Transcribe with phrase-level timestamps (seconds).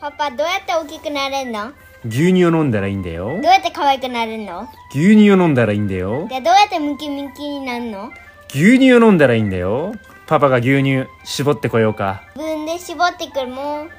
[0.00, 1.72] パパどうやって大きくなれるの？
[2.04, 3.28] 牛乳を飲んだらいいんだよ。
[3.30, 4.68] どうやって可愛くなるの？
[4.90, 6.28] 牛乳を飲んだらいいんだよ。
[6.28, 8.10] でどうやってムキムキになるの？
[8.50, 9.94] 牛乳を飲んだらいいんだよ。
[10.26, 12.22] パパが牛乳絞ってこようか。
[12.36, 13.90] 自分で絞ってくるもん。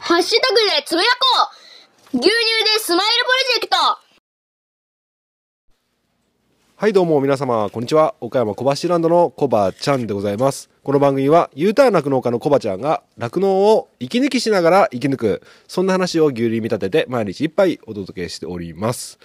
[0.00, 1.48] ハッシュタグでつぶやこ
[2.12, 2.18] う。
[2.18, 3.76] 牛乳でスマイルプロジェクト
[6.84, 8.14] はいどうも皆様こんにちは。
[8.20, 10.68] 岡山小橋ランドのコバちゃんでございます。
[10.82, 19.18] この番組は U ターン酪農家のコバちゃんが酪農を息抜きしながら生き抜くそんな話を牛乳見立てて毎日いっぱいお届けしております。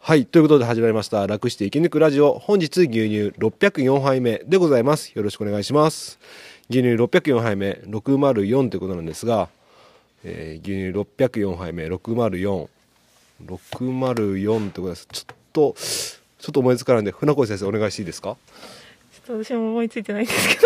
[0.00, 2.36] はいということで始まりました楽して生き抜くラジオ。
[2.36, 2.98] 本日牛乳
[3.38, 5.12] 604杯目でございます。
[5.14, 6.18] よろしくお願いします。
[6.68, 9.48] 牛乳604杯目604ということなんですが、
[10.24, 12.66] えー牛乳604杯目604
[13.46, 15.06] 604ってことです。
[15.12, 15.76] ちょっと
[16.38, 18.36] ちょっと思いつかないんで船越先生お願いしていいですか？
[19.12, 20.60] ちょっと私も思いついてないんですけど。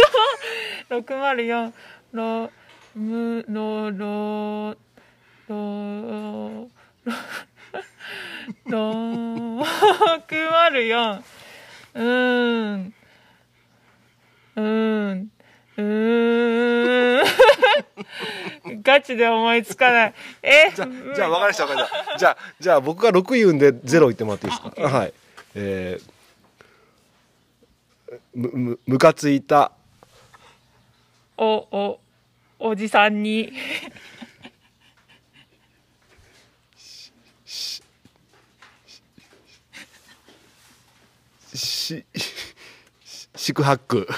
[1.00, 1.72] 604
[2.12, 2.50] ロ
[2.94, 4.76] ムロロ
[5.48, 6.68] ロ
[8.68, 8.82] ロ
[10.28, 11.22] 604
[11.94, 12.94] うん
[14.56, 15.30] うん
[15.78, 17.22] うん
[18.82, 25.12] ガチで思いつかないえじゃじゃあ分かりました分かりましたじゃあじゃあ僕が6言うんで0言ってもらっていいですかはい
[25.54, 26.10] えー、
[28.34, 29.72] むむむかついた
[31.36, 32.00] おお
[32.58, 33.52] おじさんに
[41.54, 42.04] し
[43.34, 44.08] 四苦八苦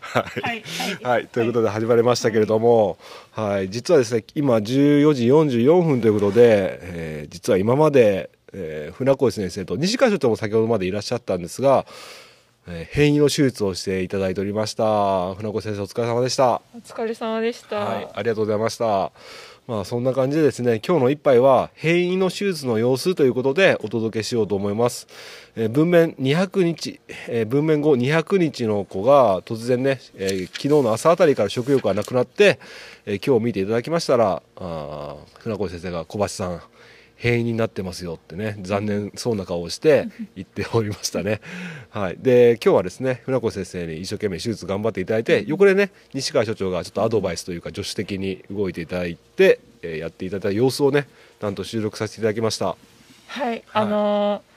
[0.00, 0.62] はい
[1.02, 2.98] はい、ということで始まりましたけれども、
[3.30, 11.86] はい、実はですね、今14時44分ということで、えー実は今まで、えー船越先生と西川所長も先ほどまでいらっしゃったんですが、
[12.66, 15.34] えー変異の手術をしていただいておりました。
[15.34, 16.60] 船越先生お疲れ様でした。
[16.74, 19.12] お疲れ様でした、はい、ありがとうございました。
[19.68, 25.06] まあそんな感じでですね、今日の一杯は変異の手術の様子ということでお届けしようと思います。
[25.54, 32.58] えー文面200日、えー文面後200日の子が突然ね、えー昨日の朝あたりから食欲がなくなって、
[33.06, 36.60] えー今日見ていただきましたら、あ船越先生が小橋さん、
[37.22, 41.40] 変異になってますよってね残念そうな顔をして言っておりましたね。
[41.90, 51.06] はい、で今日はですね船越先生に一生懸命手術頑張っていただいて横でね西川所長がちょっとアドバイスというか助手的に動いていただいて、えーやっていただいた様子をね
[51.40, 52.76] なんと収録させていただきました。
[53.28, 54.52] はい、あのー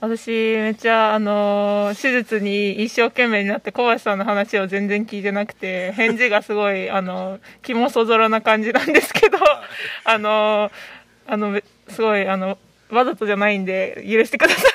[0.00, 9.36] 私めっちゃあのー手術に一生懸命になって小橋さんの話を全然聞いてなくて返事がすごいあのー気もそぞろな感じなんですけど
[10.04, 10.72] あのー
[11.26, 12.58] あのべすごいあの
[12.90, 14.72] わざとじゃないんで許してください。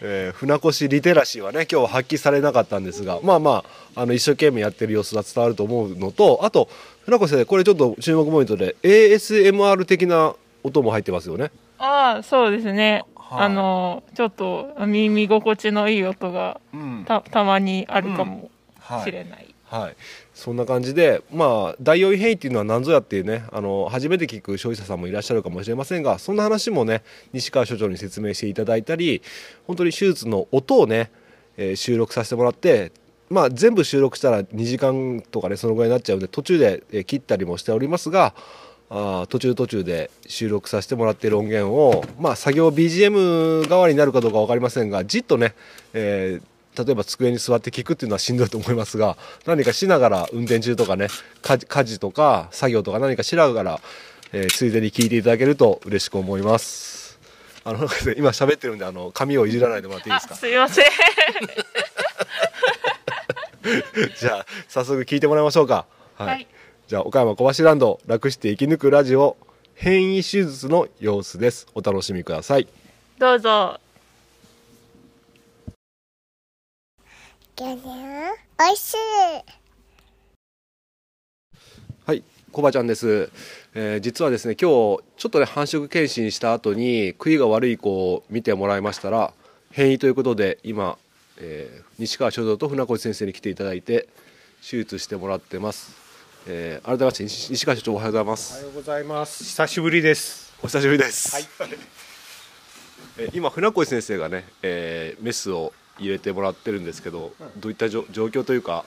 [0.00, 3.64] えー船越リテラシーはね今日は発揮されなかったんですがまあま
[3.94, 6.68] ああの一生懸命やってる様子が伝わると思うのとあと
[7.04, 11.50] 船越先生これちょっと注目ポイントで ASMR 的な音も入ってますよね。
[11.78, 13.46] ああそうですね、はい。
[13.46, 17.04] あのーちょっと耳心地のいい音がうん。
[17.06, 19.04] たたまにあるかもはい。
[19.04, 19.54] しれない。
[19.68, 19.96] はい、
[20.36, 27.02] そんな感じで、まあ、第4位変異っていうのは何ぞやっていうねあの初めて聞く消費者さんもいらっしゃるかもしれませんがそんな話もね
[27.32, 29.22] 西川所長に説明していただいたり
[29.66, 31.10] 本当に手術の音をね、
[31.56, 32.92] えー収録させてもらって、
[33.30, 38.34] まあ、全部収録したら2時間とかねそのぐらいになっちゃうんで途中で、切ったりもしておりますが
[38.90, 45.54] あ途中途中で収録させてもらっている音源を、まあ、作業 BGM 代わりになるかどうか分かりませんがじっとね、
[45.94, 49.16] えー例えば机に座って聞くっていうのはしんどいと思いますが
[49.46, 51.08] 何かしながら運転中とかね
[51.42, 53.80] 家事とか作業とか何かしながら、
[54.32, 57.18] えーついでに聞いていただけると嬉しく思います。
[57.64, 57.78] あの
[58.16, 60.34] 今喋ってるんであの紙をいじらないでもらっていいですか？
[60.34, 60.84] あすいません。
[64.18, 65.86] じゃあ早速聞いてもらいましょうか。
[66.16, 66.46] はい、はい。
[66.86, 69.36] じゃあ岡山小橋ランド楽して生き抜くラジオ
[69.74, 71.66] 変異手術の様子です。
[71.74, 72.68] お楽しみください。
[73.18, 73.80] どうぞ。
[77.58, 78.96] 牛乳おいしい
[82.04, 82.22] はい、
[82.52, 83.30] コバちゃんです、
[83.74, 89.32] えー実はですね今日ちょっとね繁殖検診した後に食いが悪い子を見てもらいましたら
[89.70, 90.98] 変異ということで今、
[91.38, 94.06] えー西川所長と船越先生に来ていただいて
[94.60, 95.96] 手術してもらってます、
[96.46, 99.44] えー改めまして西西川所長おはようございまおはすようございます。
[99.44, 100.52] 久しぶりです。
[100.62, 101.46] お久しぶりです、はい。
[103.16, 108.84] えー今船越先生がね、えーメスを入れてもらってるんですけど、どういった状状況というか、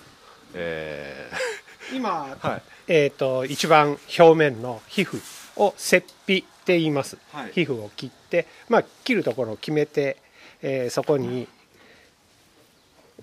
[0.54, 1.30] え
[1.94, 2.62] 今、ーはい。
[2.88, 5.22] えっ、と一番表面の皮膚
[5.56, 7.18] を切皮って言います。
[7.32, 7.52] はい。
[7.54, 10.18] 皮膚を切って、まあ切るところを決めて、
[10.62, 11.48] えーそこに、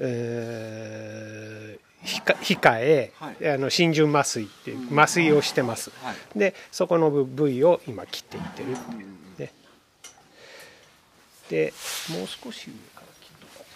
[0.01, 3.51] えーひか控え、はい。
[3.51, 6.39] あの浸潤麻酔っていう麻酔をしてます、はい。
[6.39, 8.73] でそこの部部位を今切っていってる。
[8.73, 9.07] っていう
[9.39, 9.53] ね
[11.51, 11.73] で
[12.11, 12.71] もう少し。
[12.71, 12.96] 上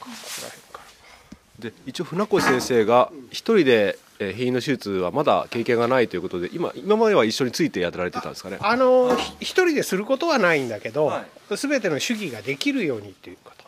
[0.01, 1.71] こここら辺から。
[1.71, 8.59] で一応船越先生が一人でえー閉院の手術はまだ経験がないということで今今までは一緒についてやられてたんですかね？
[8.61, 13.61] あのひ一人ですることはないんだけど、は全ての手技ができるようにっていうこと。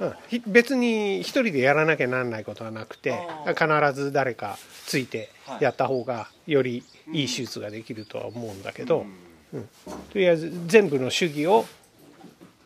[0.00, 0.14] うん。
[0.28, 3.18] ひ別に一人でやらなきゃなんないことはなくて
[3.58, 5.30] 必ず誰かついて
[5.60, 9.06] やった方がよりいい手術ができるとは思うんだけど、
[9.52, 9.68] うん。
[10.12, 11.66] とりあえず全部の手技を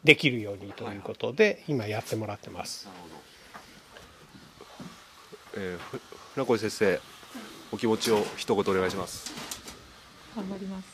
[0.05, 2.89] できるようにということで今やってもらってます。
[5.57, 6.01] えーふ
[6.35, 7.01] 船越先生
[7.73, 9.33] お気持ちを一言お願いします。
[10.37, 10.89] 頑張ります。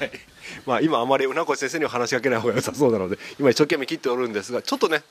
[0.66, 5.02] まあ今あまり船越先生には話しかけない方が良さそうなので今一生懸命切っておるんですがちょっとね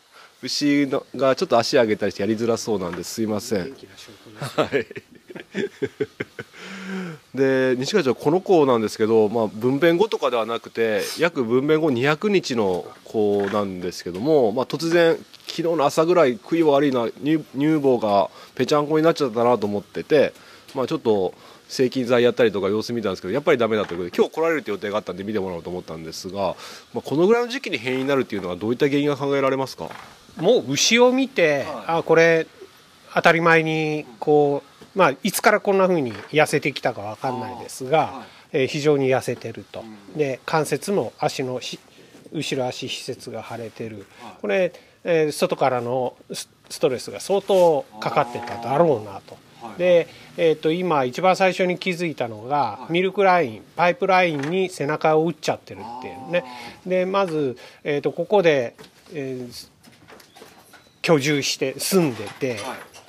[0.44, 3.60] 牛のがちょっと足上げたりしてやりづらそうなんですいません。
[3.62, 4.88] はい
[7.34, 15.16] で西川町この子なんですけど、まあ、分娩後とかではなくて約分娩後200日の子なんですけども、まあ、突然
[15.48, 20.34] 昨日の朝ぐらい食い悪いな乳乳房がぺちゃんこになっちゃったなと思ってて、
[20.76, 21.34] まあ、ちょっと
[21.68, 26.56] 制菌剤やったりとか様子見たんですけどやっぱりダメだということで今日来られるって予定があったんで見てもらおうと思ったんですが、
[26.94, 29.90] まあ、このぐらいの時期に変異になるっていうのはどういった原因が考えられますか？
[30.38, 32.48] もう牛を見て、あこれ
[33.14, 39.84] 当たり前にこう、まあ、いつからこんなふうに痩せてきたかわかんないですが、えー非常に痩せてると、
[40.16, 41.80] で関節も足のし
[42.34, 44.06] 後ろ足施設が腫れてる、
[44.42, 44.74] これ、
[45.04, 49.38] えー外からのスストレスが相当かかってただろうなと。
[49.78, 50.08] で、
[50.38, 56.44] えー、と今一番最初に気づいたのが、ミルクラインパイプラインに背中を打っちゃってるっていうね。
[56.86, 58.76] でまず、えー、とここで、
[59.14, 59.72] えー
[61.04, 62.58] 居住して住んでて、うん、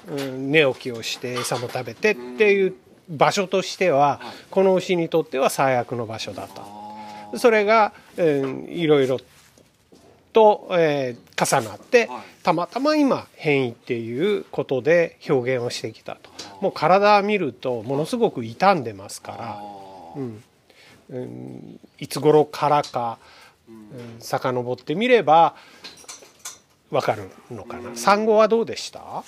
[0.08, 2.74] 寝起きをして餌も食べてっていう
[3.08, 4.20] 場所としては、
[4.50, 7.38] この牛にとっては最悪の場所だと。
[7.38, 9.18] それが、うん、いろいろ
[10.32, 12.08] と、えー重なって、
[12.44, 16.30] たまたま今変異っていうことで表現をしてきたと。
[16.60, 19.60] もう体見るとものすごく傷んでますから、
[20.16, 20.44] うん。
[21.10, 23.18] うん、いつ頃からか、
[23.68, 25.56] うん、遡ってみれば
[26.90, 27.96] わかるのかな。
[27.96, 29.24] 産後はどうでした？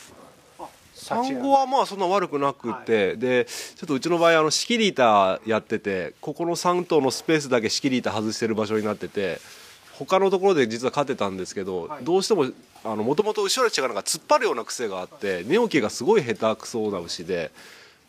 [1.05, 9.39] 産後はまあそんな悪くなくて、でちょっとうちの場合あの仕切り板やっててここの3頭のスペースだけ仕切り板外してる場所になってて
[9.99, 12.47] 他のところで実は飼ってたんですけど、どうしても
[12.85, 17.51] もともと後ろの血がなんか突っ張るような癖があって寝起きがすごい下手くそな牛で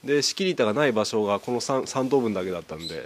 [0.03, 3.05] で仕切り板がない場所がこの 3, 3頭分だけだったんで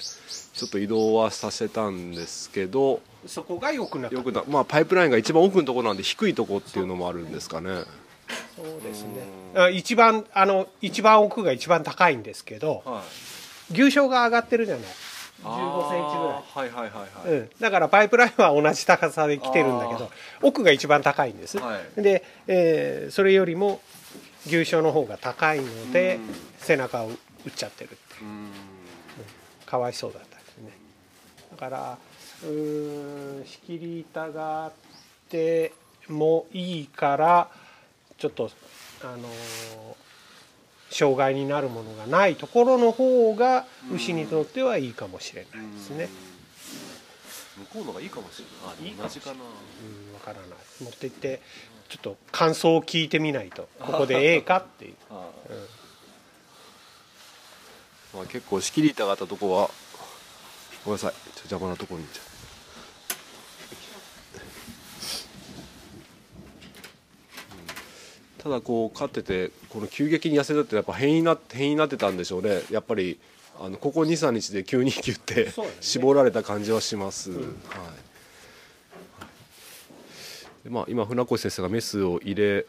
[0.54, 4.16] ちょっと移動はさせたんですけどそこが良くなった。
[4.16, 7.84] よくな、まあ、パイプラインが一番奥のところなんで低いとこっていうのもあるんですかね。
[8.56, 9.24] そうですね。
[9.56, 13.02] あ一番あの一番奥が一番高いんですけど、は
[13.72, 13.74] い。
[13.74, 14.86] 牛床が上がってるじゃない。
[15.44, 16.44] 15センチぐらい。
[16.44, 20.12] はいはいはいはい、うん、だからパイプラインは同じ高さで来てるんだけど
[20.42, 22.02] 奥が一番高いんです、はい。
[22.02, 23.82] で、えーそれよりも
[24.46, 26.20] 牛床の方が高いので
[26.58, 27.16] 背中を打っ
[27.56, 28.30] ちゃってるっていう。
[28.30, 28.52] うん。
[29.66, 30.72] かわいそうだったですね。
[31.52, 31.98] だから
[32.44, 34.72] うーん仕切り板があっ
[35.30, 35.74] て
[36.10, 37.50] もいいから
[38.20, 38.52] ちょっと
[39.02, 40.10] あのー
[40.92, 46.10] 障害になるものがないところの方が牛にとってはいいかもしれないですね。
[47.58, 48.46] 向こうのがいいかもしれ
[48.88, 48.96] ない。
[48.96, 49.36] 同じかな。
[49.36, 50.46] うん、わからない。
[50.82, 51.42] 持って行って
[51.90, 54.94] ちょっと感想を聞いてみないとここでええかっていう。
[58.16, 59.70] まあ結構仕切り板があったとこは
[60.86, 61.14] ごめんなさい。
[61.38, 62.29] 邪魔なところに行っちゃう。
[68.40, 72.62] ただこう飼っててこの急激に痩せたってやっぱ変異な変異になってたんでしょうね。
[72.72, 73.20] やっぱり
[73.60, 75.54] あのここ23日で急にギュッてね。
[75.82, 77.42] 絞られた感じはします、はい。
[80.64, 82.66] でまあ、今船越先生がメスを入れ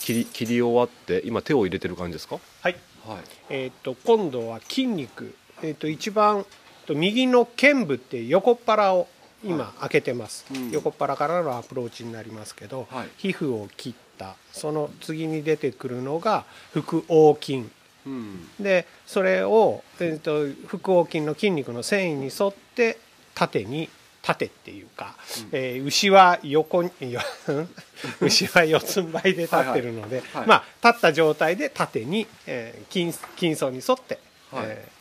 [0.00, 2.38] 切り切り終わって今手を入れてる感じですか？
[2.62, 2.76] はい。
[3.06, 3.18] はい。
[3.50, 5.34] えっ、と今度は筋肉。
[5.62, 6.46] えっ、と一番
[6.86, 9.06] と右の剣部って横っ腹を
[9.44, 10.70] 今開けてます、うん。
[10.70, 13.08] 横っ腹からのアプローチになりますけど、はい。
[13.16, 17.64] 皮膚を切ったその次に出てくるのが腹横筋
[18.06, 18.48] うん。
[18.58, 22.98] でそれを、えー、と腹横筋の筋肉の繊維に沿って
[23.34, 23.88] 縦に
[24.22, 25.14] 縦っていうか、
[25.52, 27.20] えー牛は横によ
[28.20, 30.26] 牛は四つん這いで立ってるのではい。
[30.38, 30.46] はい。
[30.48, 34.18] まあ立った状態で縦に、えー筋筋層に沿って、
[34.50, 34.64] はい。
[34.66, 34.97] えー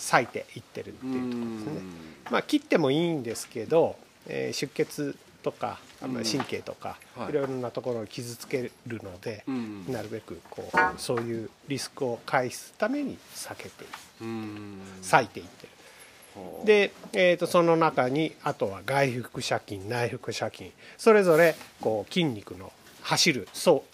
[0.00, 1.72] 裂いていってるってういうところですね。
[1.80, 2.32] ん。
[2.32, 7.30] まあ、切ってもいいんですけど、えー出血とか神経とか、はい。
[7.30, 9.92] い、ろいろなところを傷つけるので、うん。
[9.92, 13.84] なるべくこうそういうリスクを回すために避けて
[14.20, 14.78] うん。
[15.10, 16.64] 割いていってる。
[16.64, 20.72] で、えー、とその中にあとは外腹斜筋内腹斜筋。
[20.96, 23.84] それぞれこう筋肉の走る層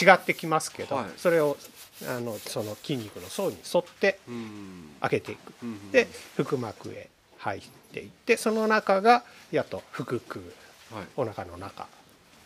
[0.00, 1.04] 違ってきますけど、はい。
[1.16, 1.56] それを
[2.08, 4.90] あのその筋肉の層に沿ってうん。
[5.00, 10.40] 開けていく、うんで腹膜へ入っていってその中がやっと腹腔。
[10.94, 11.04] はい。
[11.16, 11.86] お腹の中。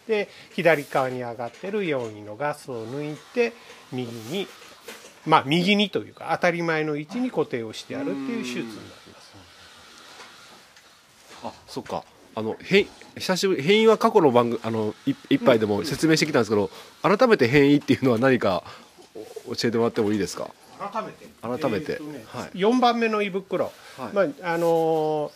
[0.06, 3.52] で左側に上がってる4位のガスを抜いて
[3.90, 4.46] 右に
[5.26, 8.78] まあ右にというか当たり前の位置に固定をしてやるっていう手術になり
[9.12, 9.34] ます。
[11.44, 12.04] あそっか。
[12.36, 16.68] あの変久しぶり変異は過去の番組あのい一杯でも説明してきたんですけど、
[17.02, 18.93] 改めて変異っていうのは何かお
[19.46, 20.50] 教えてもらってもいいですか？
[20.92, 21.26] 改めて。
[21.40, 22.58] 改めてえーとねはい。
[22.58, 24.12] 4番目の胃袋、はい。
[24.12, 25.30] まああのー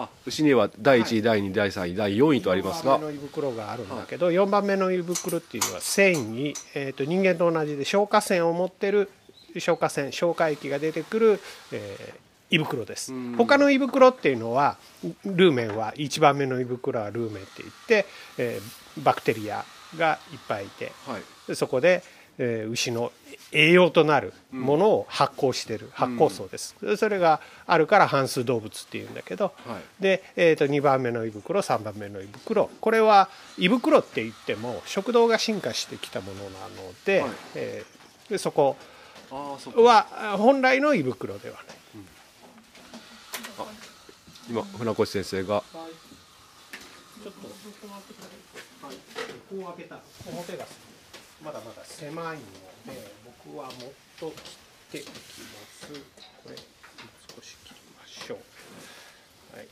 [0.00, 9.10] あ牛には第1位、第2位第3位第4位とあります4が番目の胃袋があるんだけど、4番目の胃袋っていうのは繊維、えー、と人間と同じで消化腺を持ってる
[9.58, 11.40] 消化腺消化液が出てくる、
[11.72, 13.12] えー胃袋です。
[13.12, 13.34] うん。
[13.36, 14.78] 他の胃袋っていうのは
[15.26, 18.06] ルーメンは1番目の胃袋はルーメンって言って、
[18.38, 19.64] えーバクテリア
[19.98, 21.22] がいっぱいいてはい。
[21.46, 22.02] でそこで、
[22.38, 23.12] えー牛の
[23.50, 30.02] 栄養となるものを発酵してる、発酵素です、それがあるから半数動物っていうんだけど、はい。
[30.02, 32.70] で、えー、と2番目の胃袋3番目の胃袋。
[32.80, 36.50] これは胃袋って言っても食道が進化してきたものなの
[37.06, 37.30] で,、はい。
[37.54, 38.76] えーでそこ
[39.30, 41.76] は本来の胃袋ではない。
[44.50, 45.62] 今船越先生が。
[47.22, 47.48] ちょっと、
[48.86, 48.96] はい、
[49.50, 49.94] こう開けた。
[49.96, 50.66] ら表が
[51.48, 53.00] まだまだ狭いので
[53.42, 53.74] 僕はもっ
[54.20, 55.86] と切っていきます。
[56.44, 56.56] これ
[57.34, 59.56] 少し切りましょう。
[59.56, 59.68] はい。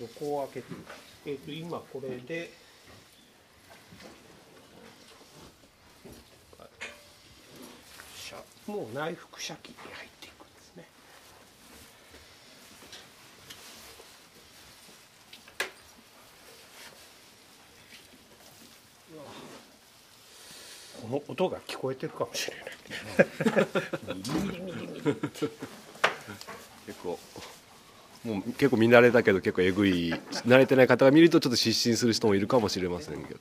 [0.00, 0.66] どこを開けて
[1.26, 2.50] えっ、と今これで
[8.66, 10.88] もう内腹斜筋に入っていくんですね
[21.02, 22.66] この音が聞こえてるかもしれない。
[26.86, 27.18] 結構
[28.24, 30.12] もう結構見慣れたけど結構えぐい
[30.46, 33.40] 慣れてない方が見るとちょっと失神する人もいるかもしれませんけど。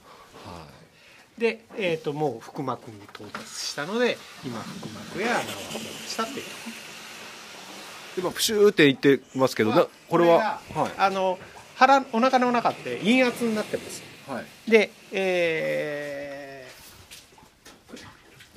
[1.38, 6.46] で、えー、ともう腹膜に到達したので今腹膜や穴を開けましたっていう。
[8.18, 11.40] 今プシューって言ってますけどなこれはこがあの
[11.76, 14.72] 腹お腹の中って陰圧になってますはいはい。
[14.72, 16.21] で、えー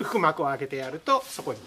[0.04, 1.58] 腹膜を開けてやるとそこに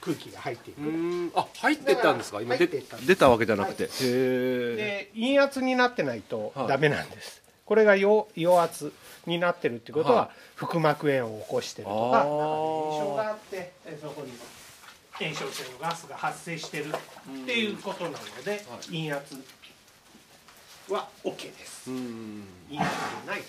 [0.00, 1.32] 空気が入っていく、うん。
[1.34, 2.40] あ入ってったんですか？
[2.40, 6.68] 今で入って出たわけじゃなくて、へえで陰圧になってないとはい。
[6.68, 8.92] ダメなんです、これが陽陽圧
[9.26, 14.32] になってるってことは、は腹膜炎を起こしてるとか中に炎症があってえそこに
[15.18, 19.36] 炎症性のガスが発生してるっていうことなので、陰圧
[20.88, 21.90] は OK です。
[21.90, 22.44] うん。
[22.70, 22.90] 陰圧
[23.26, 23.48] がないと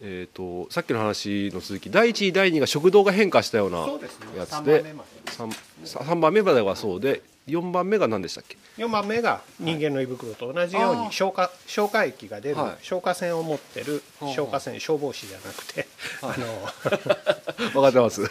[0.00, 0.36] えー、
[0.66, 4.26] とさっきの話の続き第1位第2位が食道が変化したようなそうですね。
[4.34, 4.94] 3やつでで。
[5.26, 12.84] 3, 3番目まではそうで4番目が何でしたっけ？4番目が人間の胃袋と同じように消化消化液が出る、はい。
[12.84, 15.86] 消化腺を持ってるはあ消化腺消防士じゃなくて、
[16.22, 16.26] あ
[17.72, 18.20] 分 かってます。
[18.22, 18.30] はい。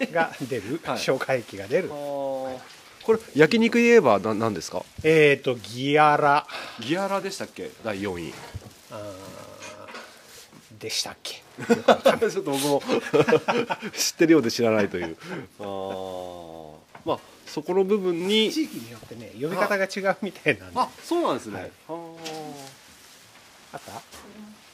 [0.00, 0.98] のが出る、はい。
[1.00, 1.88] 消化液が出る。
[1.88, 2.60] こ
[3.08, 4.84] れ焼肉で言えばな何ですか？
[5.02, 6.46] えっ、とギアラ。
[6.80, 7.70] ギアラでしたっけ？
[7.84, 8.32] 第4位。
[8.92, 9.37] あー
[10.78, 11.42] でしたっけ？
[11.66, 12.82] ちょっと僕も
[13.96, 15.16] 知ってるようで知らないという。
[15.60, 16.74] あー。
[17.04, 20.80] まあそこの部分に地域によってね呼び方が違うみたいなんで。
[20.80, 21.70] あそうなんですね、はい。
[21.88, 22.14] は
[23.72, 23.80] あっ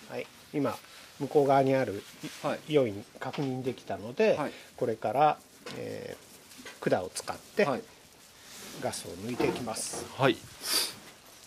[0.08, 0.14] た？
[0.14, 0.26] はい。
[0.52, 0.76] 今
[1.20, 2.02] 向こう側にある
[2.42, 2.61] あはい。
[2.68, 4.52] 要因確認できたので、はい。
[4.76, 5.38] これから、
[5.76, 6.25] えー
[6.90, 7.82] 管を使ってはい。
[8.82, 10.37] ガスを抜いていきます、はい、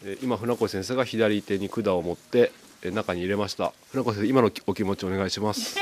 [0.03, 2.51] えー今船越先生が左手に管を持って
[2.83, 3.73] えー中に入れました。
[3.91, 5.77] 船越先生今のお気持ちお願いします。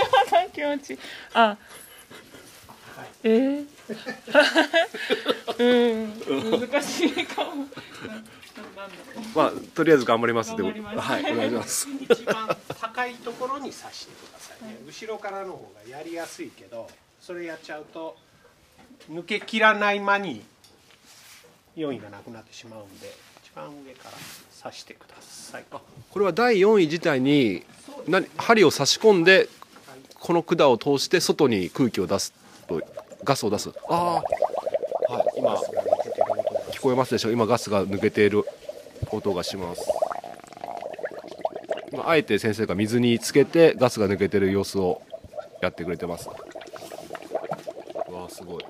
[0.54, 0.92] 気持ち。
[0.92, 1.00] いい
[1.34, 1.58] あ。
[3.24, 3.66] えー、
[5.60, 7.68] うん難しいかも。
[9.36, 10.54] まあとりあえず頑張ります。
[10.54, 11.00] んで頑張ります。
[11.00, 11.88] はいお願いします。
[12.10, 14.78] 一番高いところに刺してくださいね。
[14.88, 18.16] 後ろからの方がやりやすいけどそれやっちゃうと
[19.12, 20.46] 抜けきらない間に
[21.76, 24.12] 要因がなくなってしまうんで一番上から
[24.66, 25.64] 刺してください。
[25.70, 27.64] これは第4位自体に
[28.08, 29.48] 何針を差し込んで
[30.20, 32.34] この管を通して外に空気を出す
[32.68, 32.82] と
[33.24, 33.70] ガスを出す。
[33.88, 35.56] ああはい今
[36.72, 37.34] 聞こえますでしょう？
[37.34, 38.44] 今ガスが抜けている
[39.12, 39.88] 音がします。
[41.92, 45.04] 今あえて先生が水につけてガスが抜けてる様子を
[45.62, 46.28] やってくれてます。
[48.10, 48.66] うわあすごい。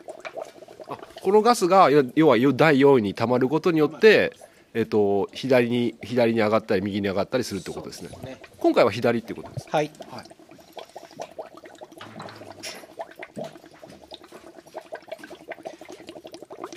[0.90, 4.34] あこのガスが要要は第4位に溜まることによって
[4.75, 8.10] えっと左に左に上がったり右に上がったりするってことですね。
[8.24, 8.41] ね。
[8.60, 9.89] 今回は左ってことですはい。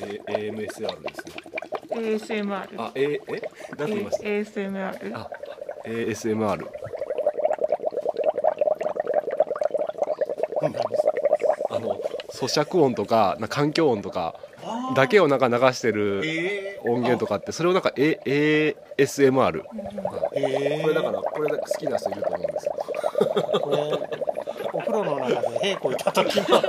[0.00, 1.32] え AMSR ですね。
[1.90, 3.42] ASMR あええ？
[3.76, 5.30] 何て言いました？ASMR あ
[5.84, 6.66] ASMR
[11.70, 12.00] あの
[12.32, 14.36] 咀嚼音とかな環境音とか
[14.94, 19.62] だけをなんか流してる音源とかってそれをなんか A ASMR
[20.34, 22.72] えこれだからこれ好きな人いると思うんですよ。
[23.60, 24.18] これ
[24.72, 26.62] お風呂の中で屁こいた時の。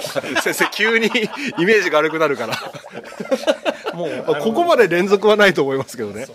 [0.42, 1.06] 先生急に
[1.58, 2.54] イメージが悪くなるから。
[3.94, 6.26] もうここまで連続はないと思いますけどね。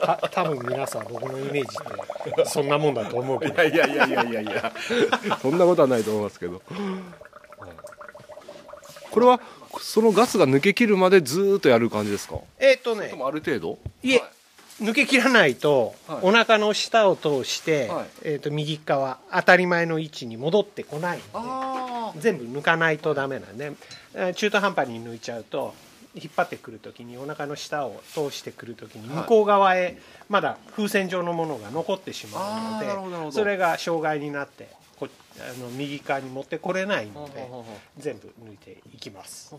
[0.00, 1.76] た多分皆さん僕のイメージ
[2.30, 3.54] ってそんなもんだと思うけど。
[3.54, 4.72] いやいやいやいやいやいや。
[5.40, 6.60] そんなことはないと思いますけど
[9.12, 9.40] これは
[9.80, 12.36] そのガスが抜け切るまでずーっとやる感じですか？
[12.58, 13.12] えっ、とね。
[13.22, 13.78] ある程度？
[14.02, 14.22] いえ、
[14.80, 16.18] 抜け切らないと、はい。
[16.22, 18.06] お腹の下を通して、はい。
[18.22, 23.72] えー、と右側当たり前の位置に戻ってこないのあで全部抜かないとダメなんで、
[24.14, 25.74] えー中途半端に抜いちゃうと
[26.14, 29.16] 引っ張ってくる時にお腹の下を通してくる時にはい。
[29.20, 29.96] 向こう側へ
[30.28, 34.68] まだ風船状のものが残ってしまうのでそれが障害になって
[35.06, 37.48] こあの右側に持ってこれないので
[37.98, 39.54] 全部抜いていきます。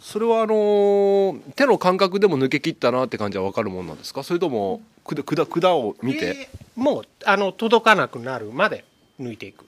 [0.00, 4.22] それはあのー手の感覚でも抜け切ったなって感じは分かるもんなんですか？
[4.22, 8.84] それとも管管管を見て、えーもうあの届かなくなるまで
[9.20, 9.66] 抜いていく。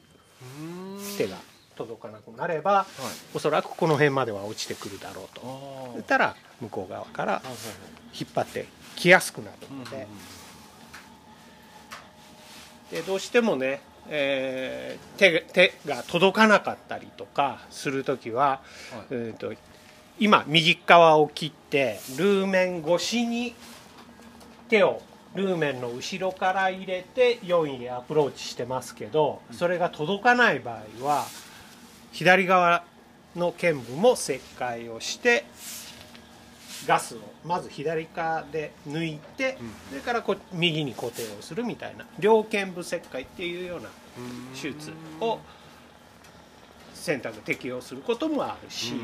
[1.19, 1.37] 手が
[1.76, 2.87] 届かなくなれば、
[3.35, 5.40] おそらくこの辺までは落ちてくるだろうと。
[5.95, 7.42] そしたら向こう側から
[8.19, 8.66] 引っ張って
[8.97, 10.07] きやすくなるので,、
[12.90, 13.83] でどうしてもね、
[14.14, 18.61] えー手手が届かなかったりとかする時は、
[19.11, 19.55] えー、と
[20.18, 23.55] 今右側を切ってルーメン越しに
[24.68, 25.01] 手を
[25.35, 31.25] ルーメンの後ろから入れて4位へアプローチしてますけどそれが届かない場合は
[32.12, 32.85] 左側
[33.35, 35.44] の剣部も切開をして
[36.87, 39.57] ガスをまず左側で抜いて
[39.88, 43.88] それからこ右に固定をするみたいな両剣部切開っていうような
[44.55, 45.38] 手術を
[46.94, 48.94] 選択適用することもあるし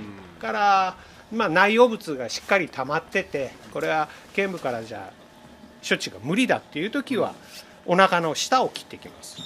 [0.40, 0.97] から、
[1.33, 5.18] まあ、内容物がしっかり溜まっててこれは剣部からじゃあ
[5.87, 7.35] 処置が無理だっていう時は
[7.87, 9.38] お腹の下を切ってきます。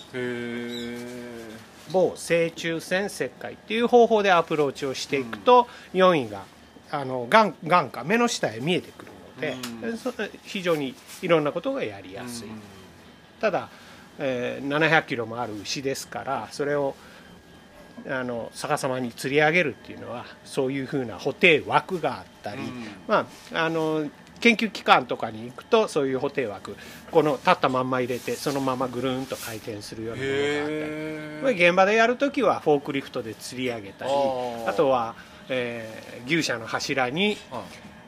[1.91, 6.43] 某正中線切開っていう方法でアプローチをしていくと、4位が
[6.91, 12.49] あの眼眼下目の下へ見えてくるので、そ非常にいろんなことがやりやすい、
[13.41, 13.69] ただ、
[14.19, 16.95] えー700キロもある牛ですからそれを
[18.09, 22.63] あの逆さまに釣り上げるっていうのはそういうふうな補定枠があったり、
[23.07, 24.09] まああの
[24.41, 26.75] 研究機関とかに行くとそういう補定枠
[27.13, 31.67] この立ったまんま入れてそのままぐるんと回転するようなものがあったり。
[31.69, 34.11] 現場でやるときはフォークリフトで釣り上げたり
[34.67, 35.15] あとは、
[35.49, 37.37] えー牛舎の柱に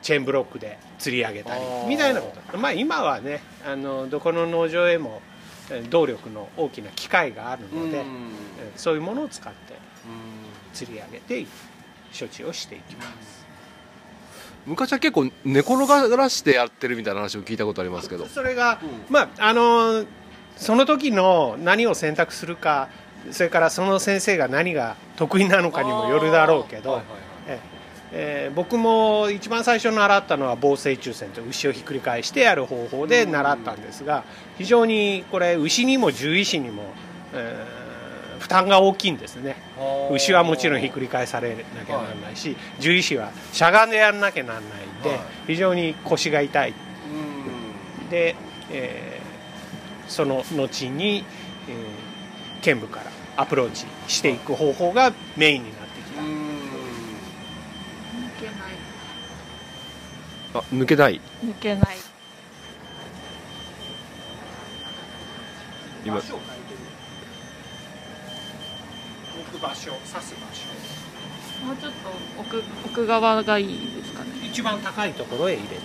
[0.03, 2.59] チェーンブロックで釣り上げたりみたいなこと。
[2.59, 5.34] まあ今はねあのどこの農場へもえー
[5.91, 8.05] 動力の大きな機械があるので、えー
[8.77, 9.75] そういうものを使って
[10.73, 11.47] 釣り上げて
[12.19, 13.45] 処置をしていきます。
[14.67, 18.27] 昔は結構寝転がらしてやってるみたいな話を聞いたことありますけど。
[18.27, 20.05] それが、まああの
[20.57, 22.89] その時の何を選択するか
[23.31, 27.03] それからその先生が何が得意なのかにもよるだろうけど、
[27.47, 27.59] え
[28.17, 34.23] えー僕も一番最初習ったのは防水中線と牛をひっくり返してやる方法で習ったんですが
[34.57, 36.85] 非常にこれ牛にも獣医師にも、
[37.35, 37.85] えー
[38.41, 39.57] 負担が大きいんですね。
[40.13, 46.75] 牛はもちろんひっくり返されなきゃならないし獣医師はしゃがんでやらなきゃならないんで非常に腰が痛い。
[48.11, 48.37] で、
[48.71, 51.25] えーその後に、
[51.69, 55.84] えー剣部からアプローチしていく方法がメインになっ
[60.55, 61.21] あ抜けない。
[61.45, 61.97] 抜けない。
[66.05, 66.17] 今。
[66.17, 66.39] 場所
[69.61, 70.67] 場所刺す場所。
[71.67, 71.99] もうちょっと
[72.41, 74.31] 奥奥側がいいですかね。
[74.45, 75.85] 一番高いところへ入れていく。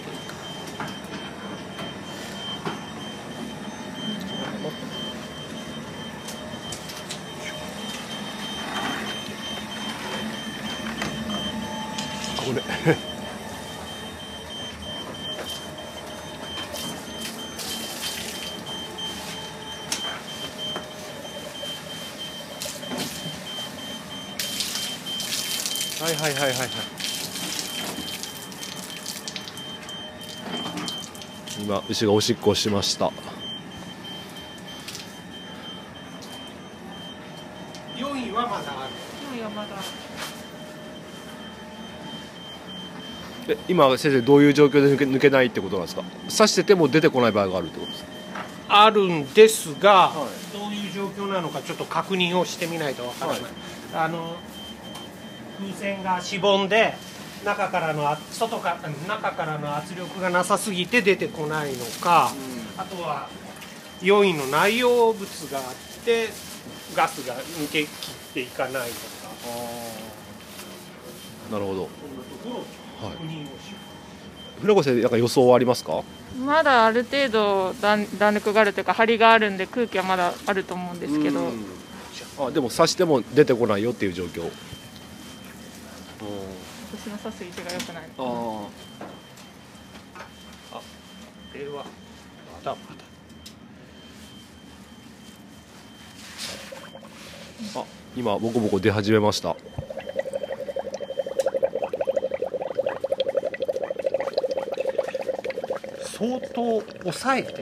[12.37, 13.18] ここれ
[26.15, 26.69] はいはいはいはいはい。
[31.61, 33.11] 今牛がおしっこをしました。
[37.95, 39.37] 4位はまだある。
[39.37, 39.69] いやまだ
[43.47, 46.03] え今先生どういう状況で抜け抜けないってことなんですか？
[46.29, 48.09] 刺してても出てこない場合があるってことですか？
[48.69, 50.11] あるんですが、
[50.53, 53.41] どういう状況なのかちょっと確認をしてみないとわからない、
[53.95, 54.37] あの
[55.59, 56.93] 風船がしぼんで
[57.45, 62.31] 中からのあ外から中からの圧力がなさすぎて出てこないのか、
[62.77, 63.27] あとは
[64.01, 65.65] 要因の内容物があっ
[66.05, 66.29] て
[66.95, 67.89] ガスが抜けきっ
[68.33, 68.89] ていかないのか。
[71.51, 71.89] なるほど。
[71.89, 72.49] そんなとこ
[73.01, 73.73] ろを確認をし
[74.61, 76.03] 船越なんか予想はありますか？
[76.37, 81.47] まだある程度弾弾力があるというか張りがあるんで空気はまだあると思うんですけど、
[82.39, 84.51] あでも刺しても出てこないよっていう状況
[87.01, 88.03] 私の刺す位置が良くない。
[88.03, 88.67] あ
[91.53, 92.75] ではまだまだ
[97.79, 97.85] あ
[98.17, 99.55] 今ボコボコ出始めました。
[106.03, 107.61] 相当抑えて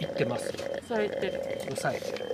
[0.00, 0.50] いってます
[0.88, 1.42] そう言ってる。
[1.66, 2.33] 抑えてる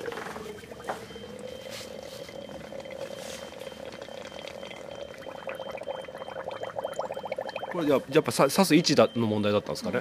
[7.73, 10.01] これじゃあやっぱさ刺す位置だの問題だったんですかね、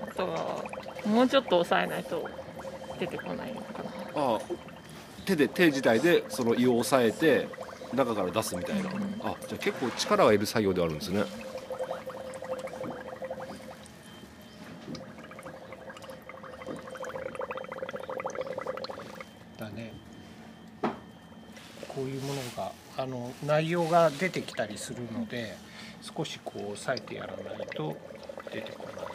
[0.00, 0.64] あとは
[1.04, 2.28] もうちょっと抑えないと
[2.98, 3.90] 出てこないのかな。
[4.16, 4.38] あ
[5.26, 7.48] 手で手自体でその胃を押さえて
[7.94, 8.90] 中から出すみたいな、
[9.22, 11.24] あじゃあ結構力がいる作業ではあるんですね
[19.58, 19.92] だね
[21.88, 25.56] こういうものがあの内容が出てきたりするので
[26.00, 27.96] 少しこう押さえてやらないと
[28.52, 29.06] 出てこない、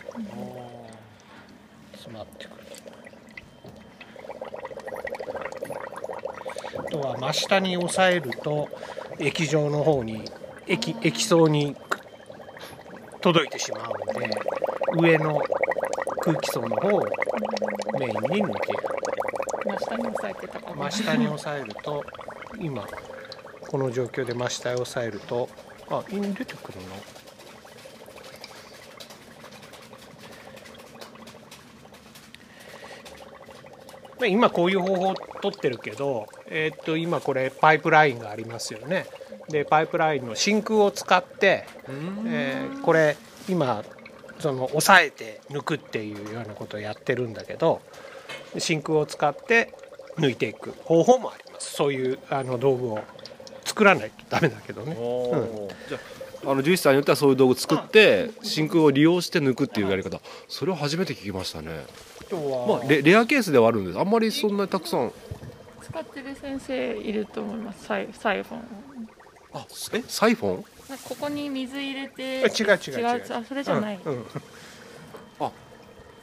[1.92, 2.56] 詰まってくる。
[6.78, 8.70] あとは真下に押さえると
[9.20, 10.24] 液状の方に
[10.68, 11.76] 液液層に
[13.20, 14.30] 届いてしまうので
[14.98, 15.44] 上の
[16.22, 17.06] 空気層の方を
[18.00, 18.80] メインに抜ける。
[19.66, 20.76] 真下に押さえてたかも。
[20.90, 22.06] 真下に押さえると
[22.58, 22.88] 今
[23.70, 25.48] この状況で真下に押さえると
[25.90, 26.88] あイン出てくるの？
[34.20, 39.06] まあ今こういう方法を取ってるけど、えーっと今これパイプラインがありますよね。
[39.50, 41.66] でパイプラインの真空を使って、
[42.28, 43.84] えーこれ今
[44.40, 47.82] その押さえて抜くっていうようなことをやってるんだけど
[48.58, 49.74] 真空を使って
[50.18, 51.74] 抜いていく方法もあります。
[51.74, 53.00] そういうあの道具を
[53.70, 55.00] 作らないとダメだけどね、あ
[56.42, 60.20] あの獣医師さんによってはそういう道具作って真空を利用して抜くっていうやり方。
[60.48, 61.86] それを初めて聞きましたね。
[62.68, 64.00] まあレレアケースではあるんです。
[64.00, 65.12] あんまりそんなにたくさん。
[65.84, 67.86] 使ってる先生いると思います。
[67.86, 68.62] サイサイフォン。
[69.54, 70.04] あえ？
[70.08, 70.64] サイフォン？
[71.04, 73.34] ここに水入れて違う違う違う。
[73.34, 74.14] あそれじゃない、うん。
[74.14, 74.26] うん。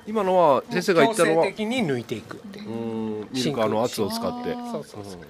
[0.06, 2.70] 今のは先生が言ったのは強制的に抜いていくっていう。
[2.70, 2.72] う、
[3.24, 4.52] んミルカーの圧を使って。
[4.54, 5.20] そうそうそう。
[5.22, 5.26] え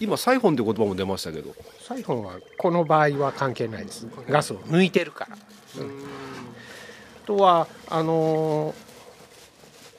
[0.00, 1.54] 今サイフォンって言葉も出ましたけど。
[1.80, 4.06] サイフォンはこの場合は関係ないです。
[4.28, 5.36] ガスを抜いてるから、
[5.82, 5.88] うん。
[5.88, 8.86] あとはあのー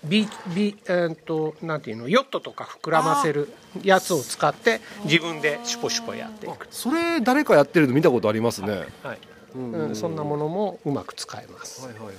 [0.04, 2.08] ビビえーっとなんていうの？
[2.08, 3.52] ヨットとか膨らませる
[3.84, 8.86] やつを使って自分でシュポシュポやっていく、それ誰かやってるの見たことありますね。
[9.04, 9.18] はい。
[9.56, 11.86] うんうん、そんなものもうまく使えます。
[11.86, 12.16] はいはいはい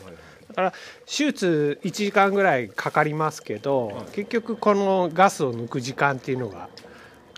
[0.49, 0.73] だから
[1.05, 6.71] 手術1時間ぐらいかかりますけど、結局このガスを抜く時間っていうのが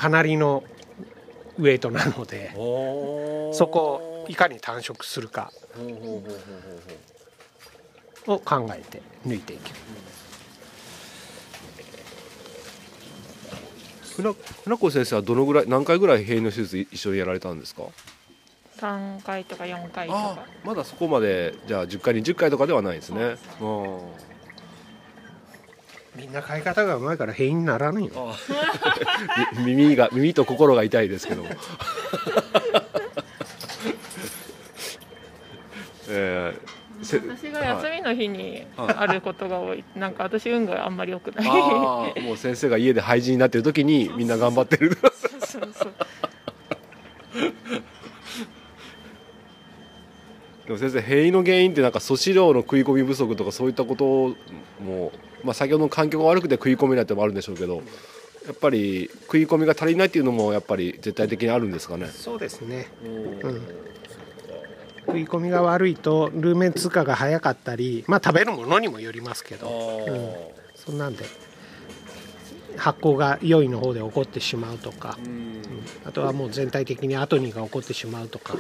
[0.00, 0.64] かなりの
[1.58, 2.52] ウエイトなので
[3.52, 5.52] そこをいかに短縮するか
[8.26, 9.74] を考えて抜いていける。
[14.16, 14.32] 船
[14.64, 17.82] 船越先生はどのぐらい何回ぐらい閉院の手術一緒にやられたんですか
[18.78, 23.36] ？3回とか4回とあかまだそこまでじゃあ10回20回とかではないですね。
[23.60, 23.98] うん
[26.16, 28.34] みんな買い方がうまいから変にならないよ
[29.64, 31.50] み 耳が耳と心が痛いですけども。
[36.08, 41.46] えーせ私が休みの日にあることが多い、なんか私運があんまり良くない。
[42.20, 44.98] もう先生が家で廃人になってる時にみんな頑張ってる。
[45.40, 45.94] そうそう
[50.66, 54.36] でも先生閉院の原因ってなんか素子量の食い込み不足とかそういったこと
[54.84, 55.10] も、
[55.44, 57.82] まあ、先ほどの環境が悪くて食い込めないってのもあるんでしょうけど
[58.46, 62.06] やっぱり食い込みが足りないっていうのもやっぱり絶対的にあるんですかね？
[62.08, 63.08] そうですね、う
[63.48, 63.62] ん、
[65.06, 69.68] 食い込みが悪いとルーメン通過が早かったりまあ食べるものにもよりますけど、
[70.06, 70.34] うん、
[70.74, 71.24] そんなんで
[72.76, 75.60] 発酵が良いの方で起こってしまうとか、うん。
[76.06, 78.54] あとはもう全体的にアトニーが起こってしまうとか、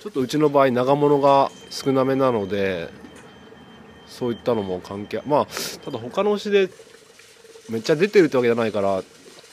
[0.00, 2.88] ちょっとうちの場合長物が少なめなので
[4.06, 5.46] そういったのも関係まあ
[5.84, 6.68] ただ他の牛で
[7.68, 9.02] めっちゃ出てるってわけじゃないから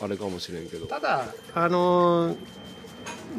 [0.02, 0.88] あれかもしれんけど。
[0.88, 2.62] ただあのー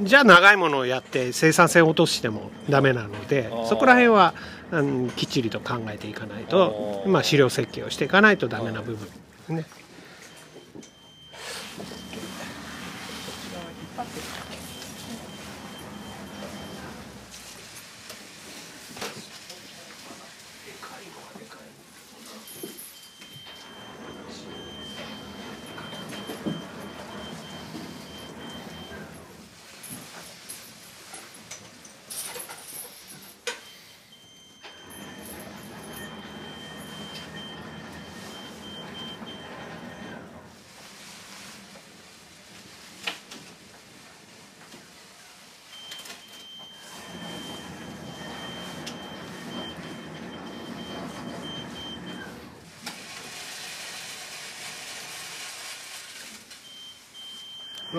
[0.01, 4.35] じゃあ長いものをやって生産性を落としてもダメなのでそこら辺は、
[4.71, 9.13] うん、きっちりと考えていかないと、まあ、飼料設計をしていかないとダメな部分で
[9.47, 9.67] すね。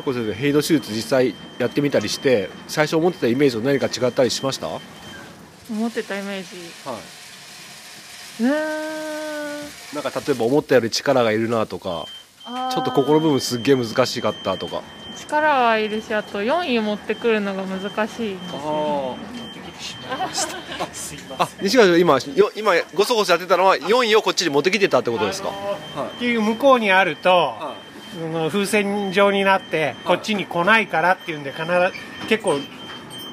[0.06, 4.68] 村子先生ヘイド手術実際やってみたりして最初思ってたイメージと何か違ったりしました？
[4.68, 4.82] はい
[5.72, 6.48] 思ってたイメージ。
[8.44, 9.96] うーん。
[9.96, 12.06] なんか例えば思ったより力がいるなとか
[12.72, 14.82] ちょっとここの部分すっげえ難しかったとか。
[15.16, 19.16] 力はいるしあと4位持ってくるのが難しいんですよ
[21.38, 25.52] あ 西川さん今よ今ごそごそやってたのは4位をこっちに持ってきてたってことですか、っ
[26.20, 27.73] ていう向こうにあると、その
[28.50, 31.72] 風船状になってこっちに来ないからっていうんで必ず
[32.28, 32.60] 結構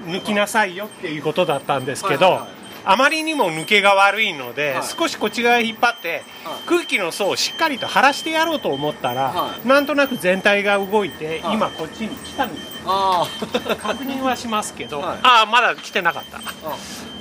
[0.06, 2.46] 抜きなさいよっていうことだったんですけど、
[2.84, 4.82] あまりにも抜けが悪いので、はい。
[4.82, 6.22] 少しこっち側へ引っ張って、
[6.66, 9.68] 空気の層をしっかりと張らしてやろうと思ったら、はい。
[9.68, 11.54] なんとなく全体が動いて、はい。
[11.54, 13.28] 今こっちに来たみたいあ
[13.68, 15.18] な確認はしますけど、はい。
[15.22, 16.38] ああまだ来てなかった。
[16.38, 16.42] あ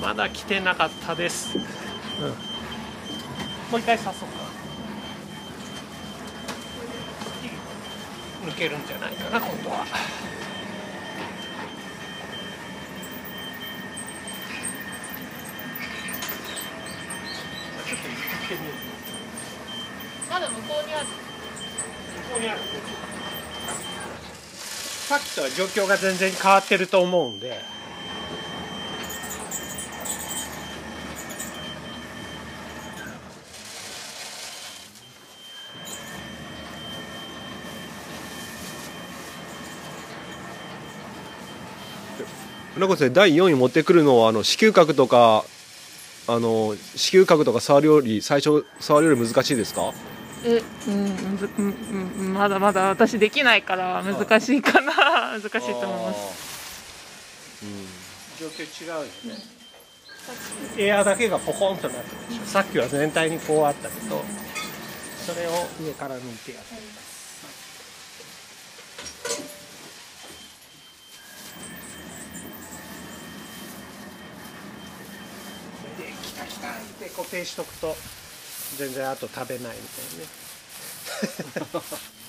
[0.01, 1.65] まだ来てなかったです、うん、も
[3.73, 4.48] う一回刺そうか
[8.45, 9.86] 抜けるんじゃないかな今度は。
[17.86, 21.06] ちょっと行ってみようまだ向こうにある。
[21.06, 21.12] こ
[22.34, 22.60] こにある。
[25.10, 27.78] さっきとは状況が全然変わってると思うんで
[42.79, 45.43] 船越先生第4位持ってくるのはあの子宮角とか
[46.27, 49.93] あの子宮角とか触るより最初触るより難しいですか？
[50.45, 50.93] えうん
[51.31, 51.65] むずうん
[52.19, 55.37] うんまだまだ私できないから難しいかな。
[55.37, 57.59] 難しいと思います。
[58.39, 59.09] 状況違うよね。
[60.77, 62.45] エアだけがポコンとなってるでしょ。
[62.45, 64.23] さっきは全体にこうあったけど
[65.25, 66.63] それを上から抜いてやる。
[66.69, 67.18] で
[76.59, 77.95] きたきたって固定しとくと
[78.77, 80.29] 全然あと食べないみたいなね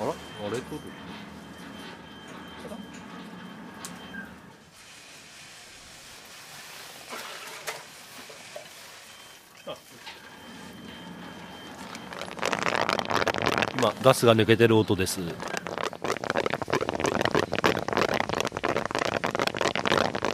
[0.00, 0.14] あらあ
[0.50, 0.98] れ取る
[13.78, 15.20] 今ガスが抜けてる音です。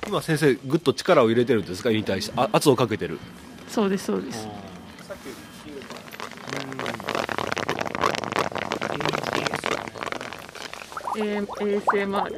[0.07, 1.91] 今先生ぐっと力を入れてるんですか？
[1.91, 2.33] 胃に対して。
[2.37, 3.19] あ圧をかけてる。
[3.69, 4.47] そうですそうです。
[11.17, 11.47] えー、
[11.81, 12.25] ASMR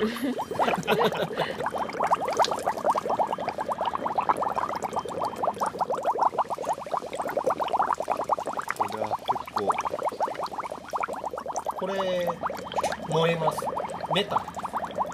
[8.76, 9.70] これは結構
[11.80, 12.28] これ
[13.08, 13.58] 燃えます
[14.14, 14.40] メタン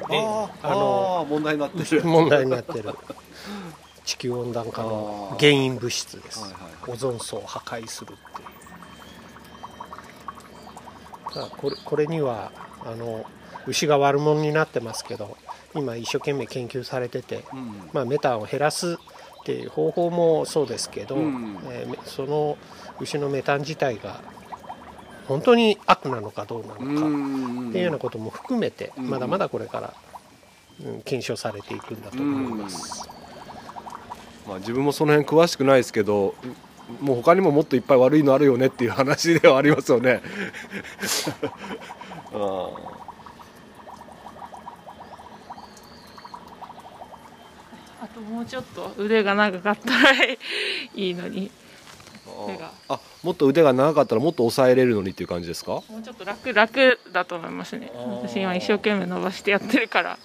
[0.08, 2.04] でああのあー問題になってる。
[2.04, 2.94] 問題になってる。
[4.04, 6.92] 地球温暖化の原因物質です、はいはいはい。
[6.92, 8.48] オゾン層を破壊するっていう。
[11.32, 12.52] ただこれこれには
[12.84, 13.24] あの
[13.66, 15.36] 牛が悪者になってますけど
[15.74, 17.44] 今一生懸命研究されてて、
[17.92, 18.98] まあ、メタンを減らす
[19.40, 21.58] っていう方法もそうですけど、うん。
[21.70, 22.58] えーめその
[23.00, 24.20] 牛のメタン自体が
[25.26, 29.08] 本当に悪なのかどうなのか、っていうようなことも含めてん。
[29.08, 30.11] まだまだこれから、うん
[31.04, 33.08] 検証されていくんだと思います。
[34.48, 36.34] まあ、自分もその辺詳しくないですけど
[37.00, 40.20] もう他にももっといっぱい悪いのあるよねっていう話ではありますよね。
[42.34, 42.92] ああ。
[48.14, 50.38] ともうちょっと腕が長かったらい
[50.94, 51.50] いのに。
[52.88, 55.72] あもっと腕が長かったらもっと抑えれるのにっていう感じですか？
[55.72, 57.90] もうちょっと楽楽だと思いますね。
[58.22, 60.18] 私今一生懸命伸ばしてやってるから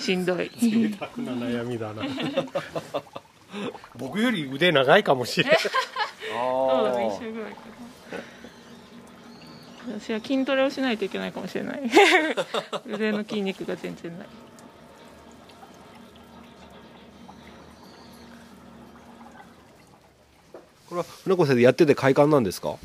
[0.00, 0.50] しんどい。
[0.58, 2.02] 贅沢な悩みだな。
[3.96, 7.58] 僕より腕長いかもしれないそうだね一緒ぐらいか
[9.86, 9.98] な。
[10.00, 11.80] 私は筋トレをしないといけないかもしれない。
[12.86, 14.28] 腕の筋肉が全然ない。
[20.88, 22.76] これは船越先生やってて快感なんですか？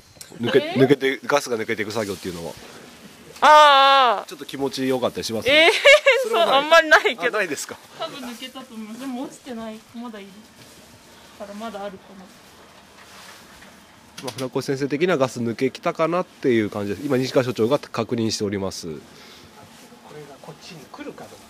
[0.41, 2.54] 抜けえ抜けてガスが抜けていく作業っていうのは
[3.47, 5.49] ああちょっと気持ちよかったりします？
[5.49, 5.71] ええ
[6.23, 6.58] そうそれはない。
[6.58, 7.77] あんまりないけあどないですか？
[7.99, 8.99] 多分抜けたと思います。
[8.99, 10.29] でも落ちてないまだいる
[11.38, 12.25] からまだあるかな
[14.23, 17.05] まあ、船越先生的にはガス抜けきたかなっていう感じです。
[17.05, 18.88] 今西川所長が確認しております。
[18.88, 18.93] こ
[20.15, 21.45] れがこっちに来るかどうか。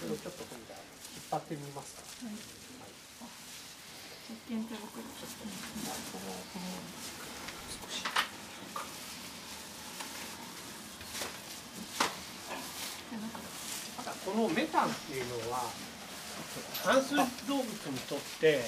[0.00, 2.02] それをちょっと今度引っ張ってみますか。
[4.30, 4.86] 実験手袋
[14.24, 15.64] このメタンっていうのは
[16.84, 18.60] 反数動物にとって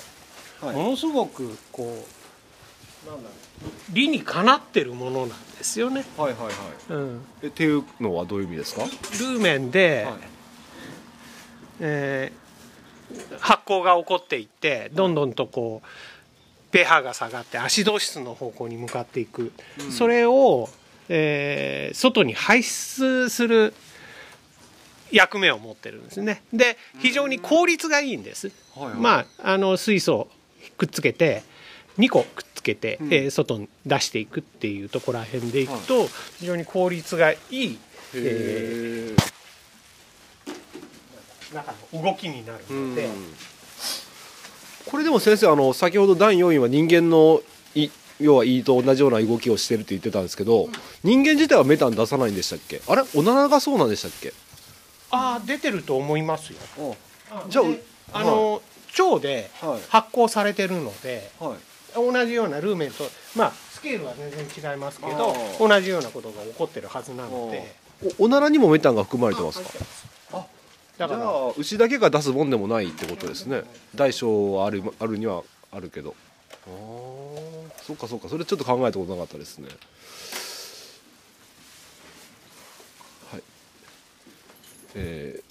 [0.60, 3.08] はいものすごくこう。
[3.08, 3.34] なんだろ
[3.68, 3.70] う。
[3.90, 6.52] 理にかなってるものなんですよね、はいはいはい
[6.88, 6.94] う。
[6.94, 7.84] ん、えっていう。
[8.00, 8.38] のはどう。
[8.40, 8.46] いう。
[8.46, 10.14] 意味ですかルーメンで、はい
[11.80, 12.44] えー
[13.38, 15.88] 発酵が起こっていってどんどんとこう。
[16.72, 19.52] pH が下がってアシド質の方向に向かっていく、
[19.96, 20.68] それを、
[21.08, 23.74] えー外に排出する
[25.14, 26.42] 役目を持ってるんですね。
[26.52, 28.94] で非常に効率がいいんです、はいはい。
[28.96, 30.28] まああの水素を
[30.76, 31.42] くっつけて
[31.98, 37.78] 2個くっつけて、えー外に出していくっていうところら辺でいくと、非常に効率がいい、
[38.14, 39.34] えー
[41.54, 43.08] 中の動きになるので、
[44.86, 47.42] これでも先生あの先ほど第4位は人間の
[47.76, 47.88] い
[48.20, 50.68] 要は胃と同じような動きをしてるって言ってたんですけど
[51.02, 52.80] 人間自体はメタン出さないんでしたっけ？
[52.88, 53.02] あれ？
[53.14, 54.32] おならがそうなんでしたっけ？
[55.14, 56.58] ああ出てると思いますよ。
[57.48, 58.62] じゃあであの、
[58.98, 59.80] 腸ではい。
[59.88, 61.58] 発酵されてるのではい。
[61.94, 63.04] 同じようなルーメンと
[63.36, 67.84] まあスケールは全然違いますけど同じようなことが起こってるはずなので。
[68.18, 69.68] おおならにもメタンが含まれてますか？
[70.32, 70.46] あ
[70.98, 73.62] だからじゃあ牛だけが出すもんでもないってことですね。
[73.94, 76.16] 大小はあるあるにはあるけど。
[76.66, 76.70] ああ
[77.86, 78.28] そうかそうか。
[78.28, 79.68] それちょっと考えたことなかったですね
[83.30, 83.42] はい
[84.94, 85.44] えー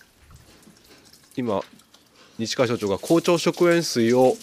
[1.35, 1.63] 今
[2.37, 4.35] 西川所長が校長食塩水を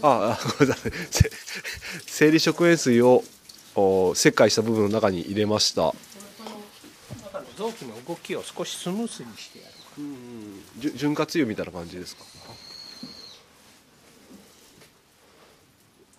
[0.00, 0.92] ああごめんなさい。
[1.10, 1.30] せ
[2.06, 3.24] 生理食塩水を
[3.74, 5.86] お切開した部分の中に入れました。
[5.86, 5.94] 中
[7.40, 9.72] の臓器の動きを少しスムースにしてやる
[10.78, 12.22] じゅ潤滑油みたいな感じですか？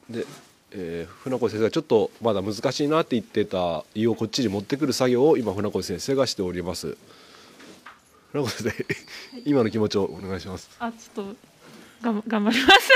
[0.09, 0.25] で、
[0.71, 6.97] えー船越先生がちょっとまだ難しいなって言ってた胃をこっちに持ってくる作業を今船越先生がしております
[8.35, 8.85] 船越先生
[9.45, 10.69] 今の気持ちをお願いします。
[10.79, 11.35] あちょっと
[12.01, 12.89] がん頑張ります。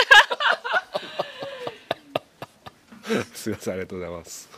[3.34, 4.50] すいませんありがとうございます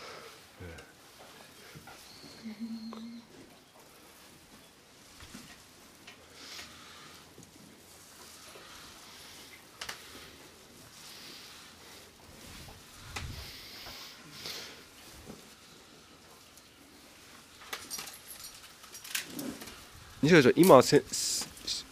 [20.22, 21.46] 西川さん今船越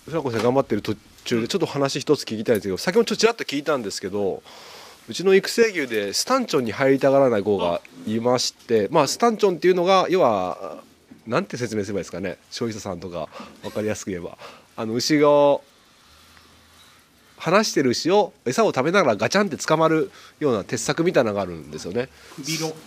[0.07, 4.43] さん頑張ってる途中でちょっと話一つ聞きたいんですけど先ほどちょっとちらっと聞いたんですけど
[5.09, 10.77] うちの育成牛でスタンチョンに入りたがらない子がいましてまあスタンチョンっていうのが要は
[11.25, 13.27] なんて説明すればいいですかね消費者さんとか
[13.63, 14.37] 分かりやすく言えば。
[14.75, 15.27] あの牛が
[17.37, 20.09] 話してる牛を餌を食べながらガチャンって捕まる
[20.39, 22.07] ような鉄柵みたいなのがあるんですよね。
[22.37, 22.77] 首ロック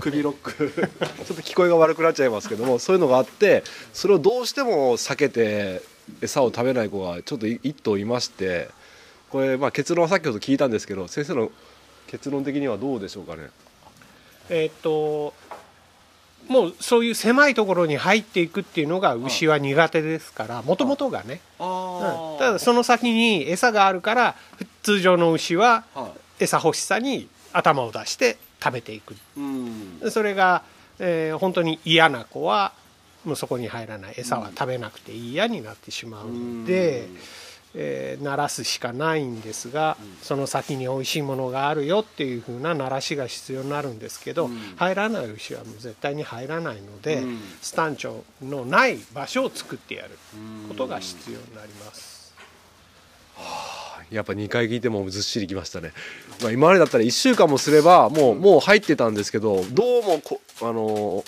[0.00, 0.52] 首ロック。
[0.52, 5.82] ちょっと聞こえが悪くなっちゃいますけどもそういうのがあってそれをどうしても避けて
[6.20, 8.68] 餌を食べない子がちょっと一頭いまして
[9.30, 11.50] これまあ結論は先ほど聞いたんですけど先生の
[12.06, 13.48] 結論的にはどうでしょうかね？
[14.48, 15.34] えーっと
[16.48, 22.38] もうそういう狭いところに入っていくっていうのが牛は苦手ですからもともとがね、うん。
[22.38, 24.36] ただその先に餌があるから
[24.84, 25.82] 通常の牛は
[26.38, 28.36] 餌欲しさに頭を出して
[28.66, 29.14] 食べていく。
[29.36, 30.10] うん。
[30.10, 30.62] それが、
[30.98, 32.72] えー本当に嫌な子は
[33.24, 34.14] もうそこに入らない。
[34.16, 37.08] 餌は食べなくて嫌になってしまうので、
[37.74, 47.22] えー鳴らすしかないんですが、その先に美味しいものがあるよっていう風な鳴らしが必要になるんですけど、入らない牛はもう絶対に入らないので、
[47.60, 50.10] スタンチョのない場所を作ってやる
[50.68, 52.32] ことが必要になります。
[54.10, 55.92] やっぱ2回聞いてもずっしりきましたね、
[56.42, 61.24] まあ、今までだったら1週間もすればもうもう入ってたんですけどどうもこあの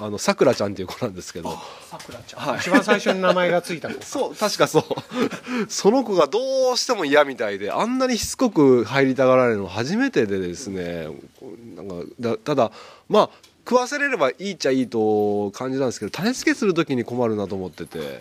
[0.00, 1.56] あのさくらちゃんっていう子なんですけど。
[1.88, 4.84] さくらちゃん、一番最初に名前がついた子 そう確かそう。
[5.70, 11.08] その子がどうしても嫌みたいであんなにしつこく入りたがられるの初めてでですね。
[11.76, 12.72] なんかだただ
[13.08, 18.20] まあ食わせれればいいっちゃいいと感じなんですけど種付けする時に困るなと思ってて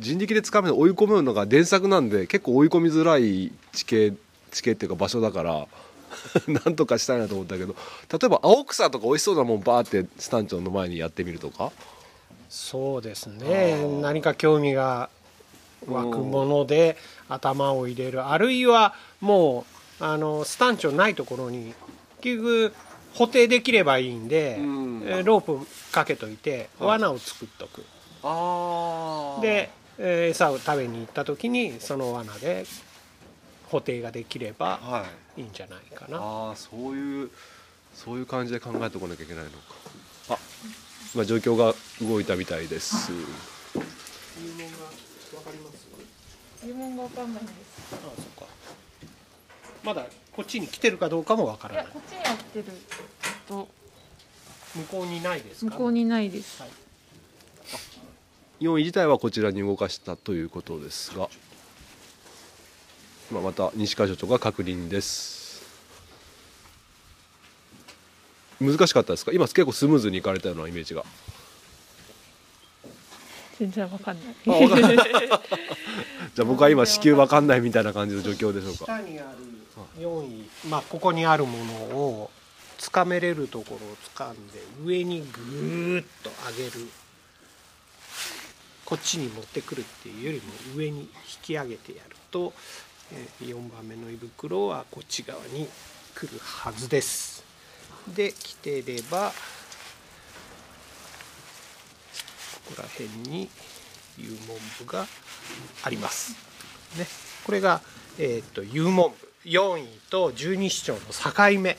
[0.00, 4.12] 人力で掴め追い込むのが電作なんで結構追い込みづらい地形
[4.50, 5.66] 地形っていうか場所だから
[6.64, 7.74] なんとかしたいなと思ったけど
[8.10, 11.70] 例えば青草とか美味しそうなもんバーってスタンチョンの前にやってみるとか？
[12.48, 13.76] そうですね。
[14.00, 15.08] 何か興味が
[15.86, 16.96] 湧くもので
[17.28, 18.26] 頭を入れる。
[18.26, 19.64] あるいはも
[20.00, 21.74] うあのスタンチョンないところに
[22.20, 22.72] 結局
[23.12, 25.02] 固定できればいいんで、ん。
[25.06, 27.84] えーロープかけといて罠を作っとく、
[28.24, 32.64] あで、えー餌を食べに行った時にその罠で
[33.70, 35.42] 固定ができればはい。
[35.42, 37.30] いいんじゃないかな、ああそういう
[37.94, 39.56] そういう感じで考えておかなきゃいけないのか。
[40.30, 40.38] あ
[41.14, 43.12] 今状況が動いたみたいです。
[46.64, 47.56] 疑問がわかんないんです。
[47.92, 48.52] ああそっか。
[49.82, 51.84] まだこっちに来てるかどうかもわかいらない。
[51.86, 52.64] やこっちには来てる。
[53.48, 53.68] と
[54.76, 55.70] 向こうにないですか？
[55.72, 56.62] 向こうにないです
[58.60, 61.28] 4位自体はこちらに動かしたということですが
[63.30, 65.62] 今また西川所長が確認です
[68.60, 71.04] 難しかったですか今結構スムーズにいかれたようなイメージが
[73.58, 74.34] 全然わかんない
[76.34, 82.30] じゃあ僕は今至急わかんないみたいな感じの状況でしょうか下にある4位、まあ、ここにあるものを
[82.76, 86.88] つかめれるところを掴んで上にぐーっと上げる
[88.90, 91.08] こっちに持ってくるっていうよりも上に引
[91.42, 92.52] き上げてやると、
[93.12, 95.68] え4番目の胃袋はこっち側に
[96.16, 97.44] 来るはずです。
[98.12, 99.34] で来てればこ
[102.74, 103.48] こら辺に
[104.18, 105.06] 幽門部が
[105.84, 106.32] あります。
[106.98, 107.06] ね、
[107.44, 107.82] これが、
[108.18, 111.78] えー、と幽門部4位と十二指腸の境目。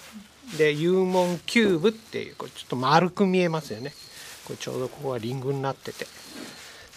[0.57, 3.93] で幽門キューブっていうこれちょっと丸く見えますよね。
[4.45, 6.07] これちょうどここがリングになってて。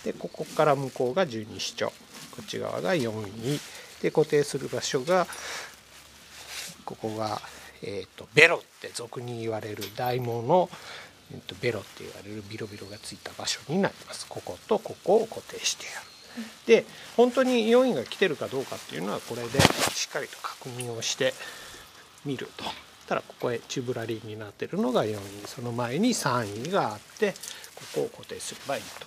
[0.05, 3.11] でここから向こうが十二指腸こっち側が4
[3.55, 3.61] 位。
[4.03, 5.27] で固定する場所が
[6.85, 7.41] ここが、
[7.83, 10.69] えー、とベロって俗に言われる大門の、
[11.33, 14.27] えー、とベロって言われるビロビロがついた場所になります。
[14.29, 16.15] こことここを固定してやる。
[16.67, 16.85] で
[17.17, 19.61] 本当に4位が来てるかどうかっていうのはこれで
[19.95, 21.33] しっかりと確認をして
[22.25, 22.65] みると。
[23.07, 25.47] たらここへチューブラリーになってるのが4位。
[25.47, 27.33] その前に3位があって
[27.75, 29.07] ここを固定すればいいと。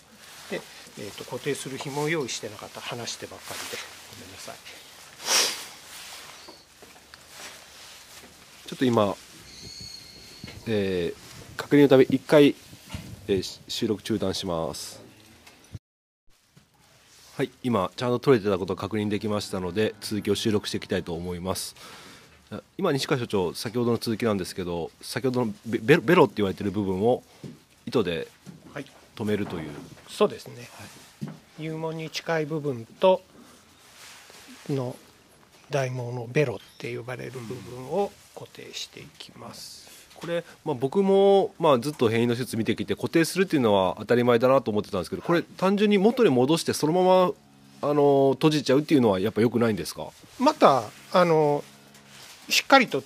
[0.51, 0.61] で、
[0.99, 2.81] えー、と固定する紐を用意してなかった。
[2.81, 3.77] 話してばっかりで。
[4.19, 4.55] ごめんなさい。
[8.67, 9.15] ちょっと今、
[10.67, 11.27] えー
[11.57, 12.55] 確認のため一回、
[13.27, 15.01] えー収録中断します。
[17.35, 21.75] はい今ちゃんと取れてたことが確認できましたので続きを収録していきたいと思います。
[22.77, 27.21] 今西川所長先ほどの続きなんですけど先ほどのベロって言われてる部分を
[27.85, 28.27] 糸で
[29.17, 29.69] 止めるという。
[30.07, 30.69] そうですね、
[31.59, 33.21] 幽門に近い部分と
[34.69, 34.95] の
[35.69, 47.31] 大門のベロって呼ばれる部分を固定していきます、これ、まあ、僕も、まあ、ずっと変異の施設見てきて固定するっていうのは当たり前だなと思ってたんですけどこれ単純に元に戻してそのまま
[47.89, 50.07] あの閉じちゃうっていうのはやっぱ良くないんですか？
[50.39, 51.63] またあの
[52.49, 53.03] しっかりと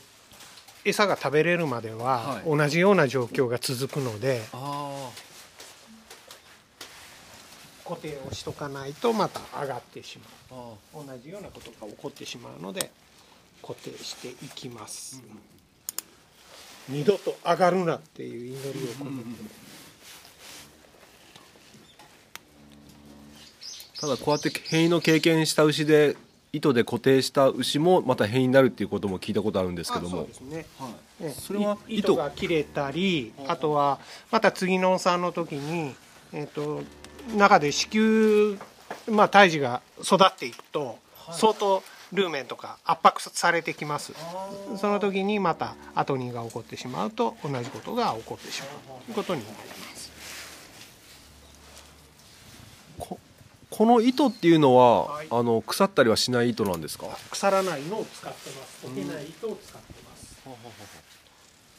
[0.86, 2.58] 餌が食べれるまでははい。
[2.58, 5.10] 同じような状況が続くので、あ
[7.86, 10.20] 固定をしとかないとまた上がってし
[10.52, 12.92] まあう同じようなことが起こってしまうので
[13.62, 15.22] 固定していきます、
[16.90, 19.30] 二度と上がるなっていう祈りを込めて、
[24.00, 26.18] ただこうやって変異の経験した牛で
[26.54, 30.66] 糸で固定した牛もまた変異になるっていうことも聞いたことあるんですけどあそうもですね。
[30.80, 30.92] はい。
[31.22, 34.00] えそれはい糸が切れたりあとは
[34.32, 35.96] また次の産の時に、
[36.34, 36.82] えっと
[37.36, 38.58] 中で子宮、
[39.10, 40.98] まあ、胎児が育っていくと
[41.32, 44.14] 相当ルーメンとか圧迫されてきます。
[44.78, 48.70] その時にまたアトニーが起こってしまうと同じことが起こってしまう
[49.06, 50.12] ということになります。
[53.00, 53.18] こ
[53.70, 55.28] この糸っていうのは、はい。
[55.32, 57.08] あの腐ったりはしない糸なんですか？
[57.30, 58.86] 腐らないのを使ってます。
[58.86, 60.42] 溶けない糸を使ってます、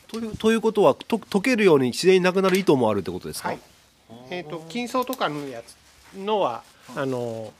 [0.09, 3.61] というということはと溶けるように自然になくなる糸もあるってことですか、はい
[4.31, 5.77] えー、と金層とかのやつ
[6.19, 6.63] のは
[6.97, 7.53] あの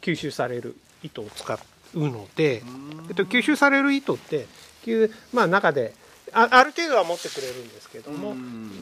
[0.00, 1.58] 吸収される糸を使
[1.94, 2.62] うので、
[3.08, 4.46] えっと、吸収される糸って
[4.84, 5.94] 吸まあ中で
[6.32, 8.34] あある程度は持ってくれるんですけども、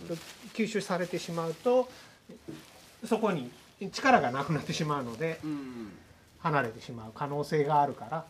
[0.09, 0.23] えっと
[0.55, 1.89] 吸収されてしまうと
[3.07, 3.51] そこに
[3.93, 5.41] 力がなくなってしまうので
[6.41, 8.25] 離れてしまう可能性があるから、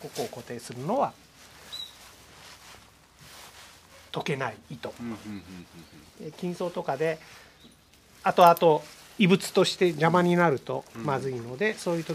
[0.00, 1.12] ここを固定するのは
[4.12, 4.92] 溶けない糸。
[6.20, 7.18] で金層とかで
[8.28, 8.82] 後々
[9.18, 12.14] 異物として邪魔になるとまずいので、そういうと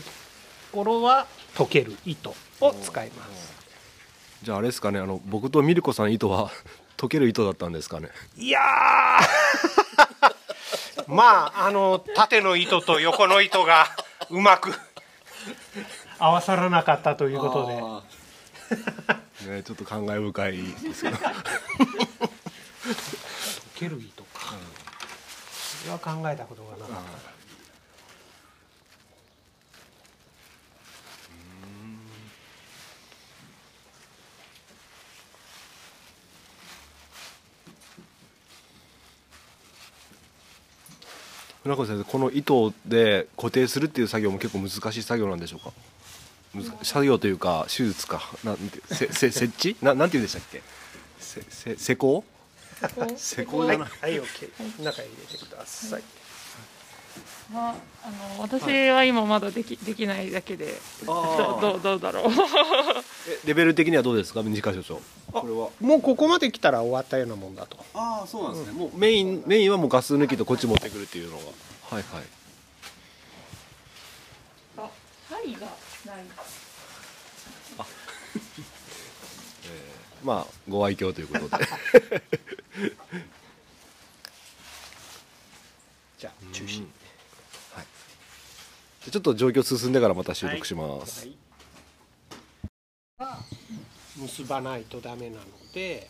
[0.72, 3.54] ころは溶ける糸を使います。
[4.44, 6.52] じゃああれですかねあの僕とミルコさん糸は
[6.98, 8.10] 溶ける糸だったんですかね？
[8.38, 10.34] いやー！
[11.12, 13.88] まああの縦の糸と横の糸が
[14.30, 14.74] うまく
[16.20, 17.76] 合わさらなかったということで。
[19.52, 21.18] ねちょっと感慨深いですけど。
[21.18, 21.30] 溶
[23.76, 24.73] ける糸か、そ
[25.86, 27.34] れは考えたことがなかった。
[41.64, 45.72] 船越先生この糸で固定するっていう作業も結構難しい作業なんでしょうか？
[46.84, 48.22] 作業というか手術か。
[48.44, 49.78] なんてせせ設置？
[49.82, 50.62] ななんて言うんでしたっけ？
[51.20, 52.26] せせ施工？
[53.18, 56.04] 施工じはい、ゃない、はい OK 中へ入れてください。
[57.52, 60.74] まあ、あの私は今まだできできないだけで
[61.06, 62.24] どどうどうだろう。
[63.30, 64.42] えレベル的にはどうですか？
[64.42, 65.02] 西川所長
[65.40, 65.70] これは。
[65.80, 67.78] もうここまで来たら終わったようなもんだと。
[67.94, 71.44] ああそうなんですね、もうメインメインはもうガス抜きとこっち持ってくるっていうのが。
[71.46, 72.04] はいはい。
[74.78, 74.90] あ
[75.30, 75.70] 針がない。
[80.24, 81.68] まあご愛嬌ということで
[86.18, 86.92] じゃあ中心
[89.12, 91.28] ちょっと状況進んでからまた収録します、
[94.16, 95.42] 結ばないとダメなの
[95.74, 96.10] で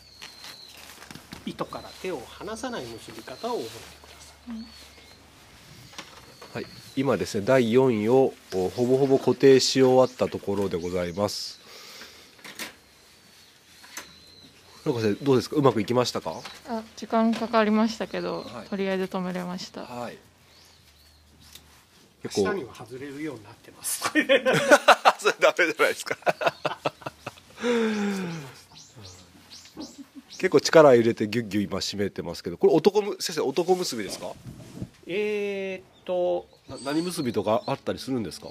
[1.44, 4.16] 糸から手を離さない結び方を覚えてくだ
[6.54, 6.60] さい。
[6.60, 11.63] はい、今ですね第4位をおほぼほぼ固定し終わったところでございます
[14.84, 15.56] なんか先生どうですか？
[15.56, 16.40] うまくいきましたか？
[16.68, 18.68] あ時間かかりましたけど、はい。
[18.68, 19.82] とりあえず止めれました。
[19.82, 20.18] はい。
[22.22, 24.00] 結構下には外れるようになってます。
[24.10, 26.16] それダメじゃないですか。
[30.38, 34.32] 結構力入れてギュッギュッ今締めてますけどこれ男む先生男結びですか？
[35.06, 38.48] えーっとな何結びとかあったりするんですか？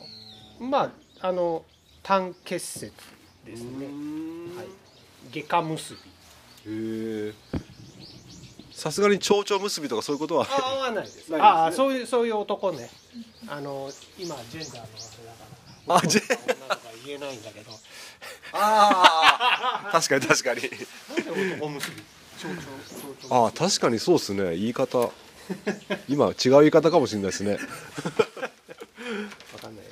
[0.60, 1.64] まああの
[2.02, 2.92] 単結節
[3.46, 3.86] ですね。
[4.58, 4.68] はい。
[5.32, 6.00] 外科結び
[6.68, 7.34] へえ
[8.72, 10.48] さすがに蝶々結びとかそういうことは？
[10.50, 11.16] あ合わないです。
[11.16, 11.40] ないですね。
[11.40, 12.90] ああそういうそういう男ね。
[13.48, 14.96] あの今ジェンダーのあれ
[15.28, 15.44] だか
[15.88, 15.96] ら。
[15.96, 17.72] あジェ女とか言えないんだけど。
[18.54, 20.62] ああ 確かに確かに。
[20.62, 22.04] なんで男結び
[22.40, 22.62] 蝶々
[23.22, 24.56] 蝶々ああ確かにそうですね。
[24.58, 25.12] 言い方。
[26.08, 27.54] 今違う言い方かもしれないですね。
[27.54, 27.60] わ
[29.62, 29.83] かんない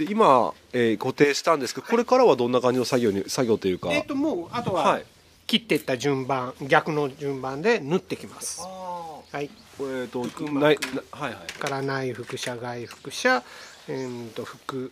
[0.00, 5.04] で今、えー固定したんですけどこれからはどんな感じの作業に作業というか、えっともうあとははい。
[5.46, 8.62] 切っていった順番逆の順番で縫ってきます。
[8.62, 9.50] はい。
[9.80, 10.78] えっ、と腹ない
[11.10, 11.52] はいはい。
[11.52, 13.44] から内腹斜外腹斜
[13.88, 14.88] えーと腹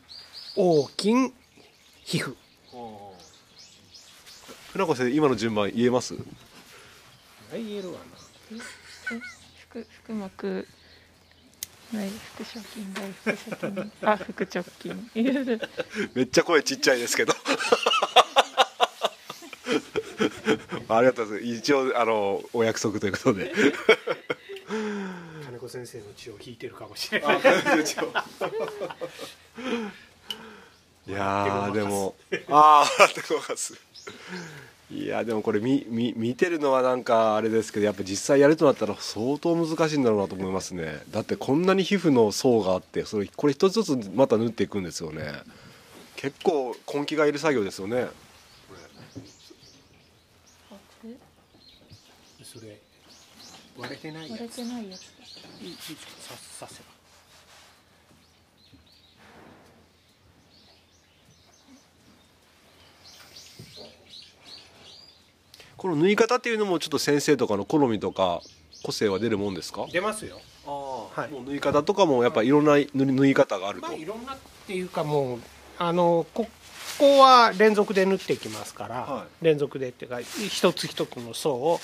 [0.56, 1.32] 横筋
[2.04, 2.34] 皮膚
[4.72, 6.20] 船越先生今の順番言えますは
[7.56, 8.60] い言えるわな
[9.70, 10.66] 腹腹膜
[11.92, 14.94] 内腹斜筋外腹斜筋あ腹直筋
[16.14, 17.32] めっちゃ声ちっちゃいですけど。
[20.88, 21.58] ありがとうございます。
[21.58, 23.52] 一応あのお約束ということで。
[25.44, 27.38] 金子先生の血を引いてるかもしれない。
[27.38, 27.42] い
[31.12, 32.14] やーでも。
[32.48, 33.74] ああ手ごわす
[34.90, 41.02] いやでもこれ見見見てるのはなんかあれですけどやっぱ実際やるとなったら相当難しいんだろうなと思いますね。
[41.10, 45.42] だってこんなに皮膚の層があってそれこれ一つずつまた縫っていくんですよね。
[46.16, 48.08] 結構根気がいる作業ですよね。
[52.42, 52.78] それ。
[53.76, 55.02] 割れてないや割れつてないやつ
[55.60, 56.87] いいいいささせ
[65.78, 68.42] この縫い方っていうのもちょっと先生とかの好みとか
[68.82, 69.86] 個性は出るもんですか？
[69.92, 70.40] 出ますよ。
[70.66, 70.70] あ
[71.16, 71.30] あ、はい。
[71.30, 75.38] もう縫い方とかもやっぱいろんな縫い縫い方があると、まあいろんなっていうかもう
[75.78, 76.50] あのここ
[76.98, 81.80] こは連続で縫っていきますから、は連続でっていうか一つ一つの層を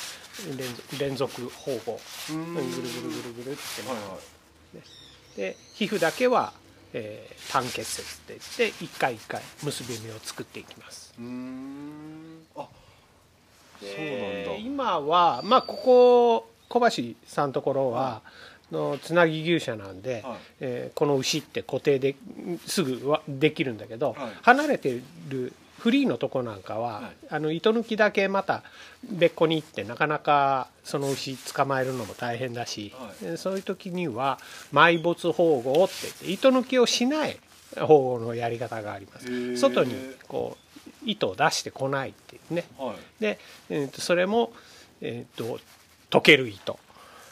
[0.59, 2.01] 連続連続方法。
[2.29, 4.83] ぐるぐるぐるぐるぐるってね、はいはい。
[5.37, 6.53] で皮膚だけは、
[6.93, 11.15] えー単結節って言って一回一回結び目を作っていきます。
[11.17, 12.21] うーん。
[12.23, 12.24] あ
[13.81, 14.67] でそうなんだ。
[14.67, 18.23] 今はまあここ小橋さんのところは、
[18.73, 20.37] のつなぎ牛舎なんで、はい。
[20.61, 22.17] えーこの牛って固定で
[22.67, 24.33] すぐはできるんだけど、はい。
[24.43, 27.27] 離れてるフリーのとこなんかは、はい。
[27.31, 28.63] あの糸抜きだけまた
[29.09, 33.25] 別個に行ってなかなかその牛捕まえるのも大変だし、はい。
[33.25, 34.39] でそういう時には
[34.73, 37.39] 埋没保護って言って糸抜きをしない
[37.79, 39.57] 保護のやり方があります。
[39.59, 39.95] 外に
[40.27, 40.64] こう
[41.05, 42.65] 糸を出してこないっていうね。
[42.79, 42.97] はい。
[43.21, 43.39] で、
[43.71, 44.53] えー、とそれも、
[45.01, 45.61] えー、と
[46.11, 46.79] 溶ける糸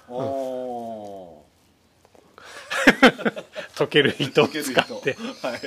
[0.09, 1.43] あー。
[3.77, 5.17] 溶ける糸 を使って。
[5.43, 5.61] はい。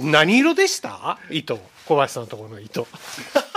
[0.00, 1.18] 何色でした？
[1.30, 2.86] 糸小林さんのところの糸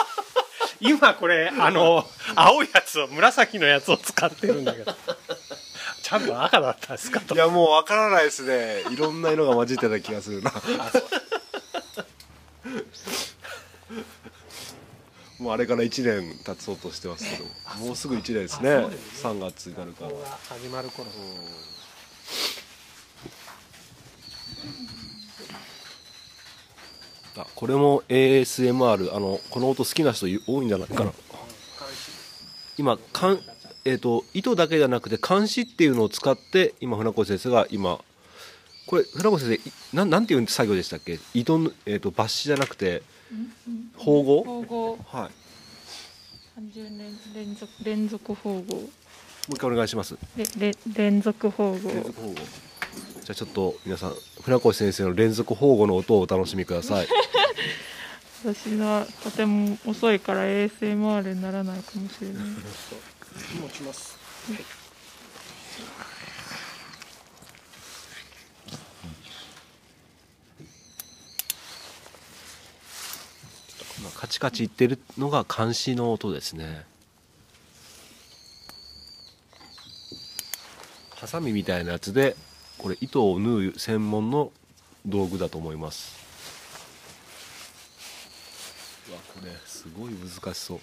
[0.80, 4.96] 今これあの青いやつを紫のやつを使ってるんだけど。
[6.02, 7.36] ちゃんと赤だったんですかと。
[7.36, 8.84] いやもうわからないですね。
[8.92, 10.52] いろんな色が混じってた気がするな
[15.40, 17.46] もうあれから1年経つそうとしてますけど
[17.86, 18.70] もうすぐ1年ですね。
[18.70, 20.12] 3月になるから
[20.50, 21.08] 始まる頃。
[27.38, 31.14] あこれも ASMR あのこの音好きな人多いんじゃないかな。
[32.78, 33.40] 今かん、
[33.86, 38.00] えー、と糸だけじゃなくて監視っていうのを使って今船越先生が今
[38.86, 41.20] これ船越先生いなんなんていう作業でしたっけ？
[41.34, 43.02] 糸の、えー、と抜歯じゃなくて
[43.98, 45.32] 縫合はい。
[46.60, 48.90] 30年連続連続縫合もう
[49.54, 50.18] 一回お願いします。
[50.38, 57.08] れれ連続縫合連続縫合じゃあちょっと皆さん船越先生の連続縫合の音をお楽しみください。
[58.44, 62.44] 私はとても遅いから ASMR にならないかもしれない。
[63.62, 64.18] 持ちます。
[64.50, 64.58] 今
[74.22, 76.86] カチカチいってるのが監視の音ですね。
[81.16, 82.36] ハサミみたいなやつで
[82.78, 84.52] これ糸を縫う専門の
[85.08, 86.16] 道具だと思います。
[89.12, 90.80] わこれすごい難しそう。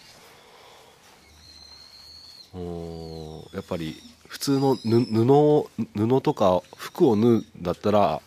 [2.58, 8.20] おやっぱり普通の布を布とか服を縫うんだったら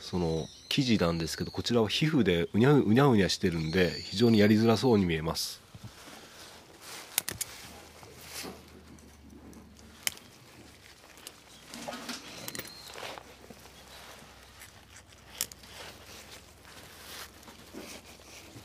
[0.00, 5.60] その生地なんですけどこちらは皮膚でうにゃううにゃうにゃしてるんで非常にやりづらそうに見えます。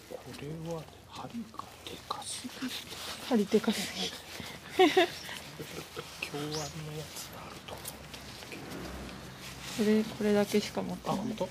[0.10, 2.74] これは針がでかすぎる
[3.28, 3.94] 針でかす
[4.78, 4.86] ぎ
[6.38, 7.82] のやつがあると思
[9.78, 11.50] これこれだけしか持ってないあ本当は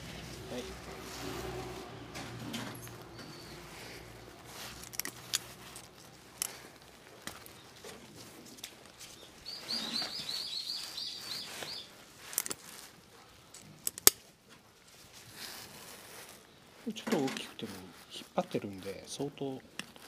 [16.84, 17.71] いちょっと大きくても
[18.15, 19.61] 引っ張ってるんで相当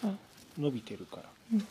[0.04, 0.14] あ。
[0.58, 1.22] 伸びてるから、
[1.52, 1.58] うん。
[1.58, 1.66] はい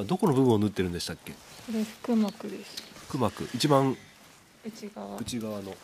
[0.00, 1.32] 今どこの部分を縫ってるんでしたっけ？
[1.32, 1.36] こ
[1.72, 2.82] れ腹膜です。
[3.08, 3.46] 腹膜。
[3.54, 3.96] 一番
[4.66, 5.18] 内側。
[5.18, 5.76] 内側の。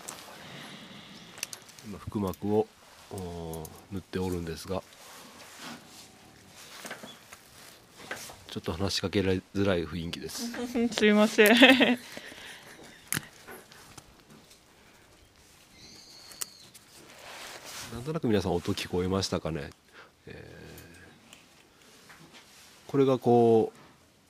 [1.86, 2.66] 今腹膜を
[3.10, 4.82] おー塗っておるんですが。
[8.50, 10.50] ちょっと話しかけられづらい雰囲気です。
[10.96, 11.48] すいません。
[17.92, 19.70] なんとなく皆さん音聞こえましたかね、
[20.26, 20.66] えー
[22.86, 23.75] これがこう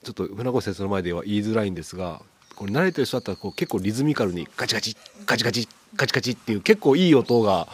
[0.07, 2.21] ちょっと船越先生の前では言いづらいんですが
[2.55, 4.95] これ慣れてる人だったらこう結構リズミカルにガチガチ
[5.25, 7.67] ガチガチガチガチっていう結構いい音が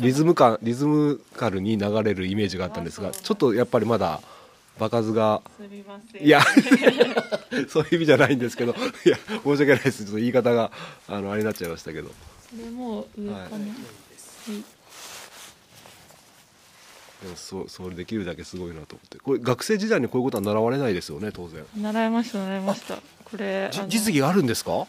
[0.00, 4.20] リズム感リズムカルに流れるイメージがあったんですがちょっとやっぱりまだ
[4.80, 5.42] 場数が
[6.20, 6.40] いや
[7.70, 10.04] そういう意味じゃないんですけどいや申し訳ないです。
[10.04, 10.72] ちょっと言い方が
[11.06, 12.08] あのあれになっちゃいましたけど。
[12.08, 12.14] こ
[12.58, 13.50] れもう上かな、はい。
[13.50, 14.79] はい
[17.22, 19.18] でもそうそれできるだけすごいなと思って。
[19.18, 21.64] これ学生時代にこういうことは習われないですよね当然。
[21.76, 22.96] 習いました習いました。
[23.24, 24.86] これ実技あるんですか？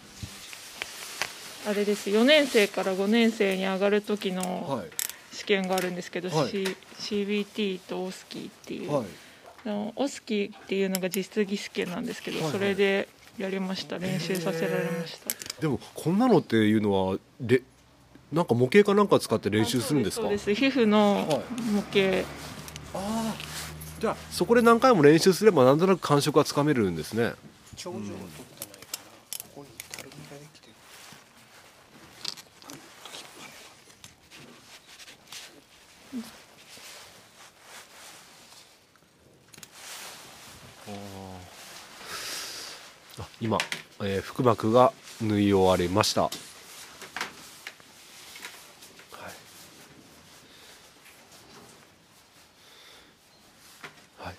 [1.68, 2.10] あれです。
[2.10, 4.90] 4年生から5年生に上がる時のはい。
[5.34, 6.50] 試験があるんですけど、はい。
[6.50, 9.06] C CBT とオスキーっていう、はい。
[9.66, 12.52] あのオスキーっていうのが実技試験なんですけど、はいはい。
[12.52, 13.08] それで
[13.38, 13.98] やりました。
[13.98, 15.62] 練習させられました。
[15.62, 17.62] でもこんなのっていうのはれ
[18.32, 20.30] なんか模型かなんか使って練習するんですか？
[20.30, 20.34] 皮
[20.68, 22.26] 膚の模型、
[22.94, 23.36] ああ
[24.00, 27.34] じゃあそこで何回も練習すればなんとなく感触がつかめるんですね。
[27.76, 29.10] 頂上を取ってないから
[29.44, 30.74] ここにたるみができてる
[43.20, 43.58] あ今、
[44.02, 46.32] えー腹膜が縫い終わりました、はい、
[54.18, 54.36] はい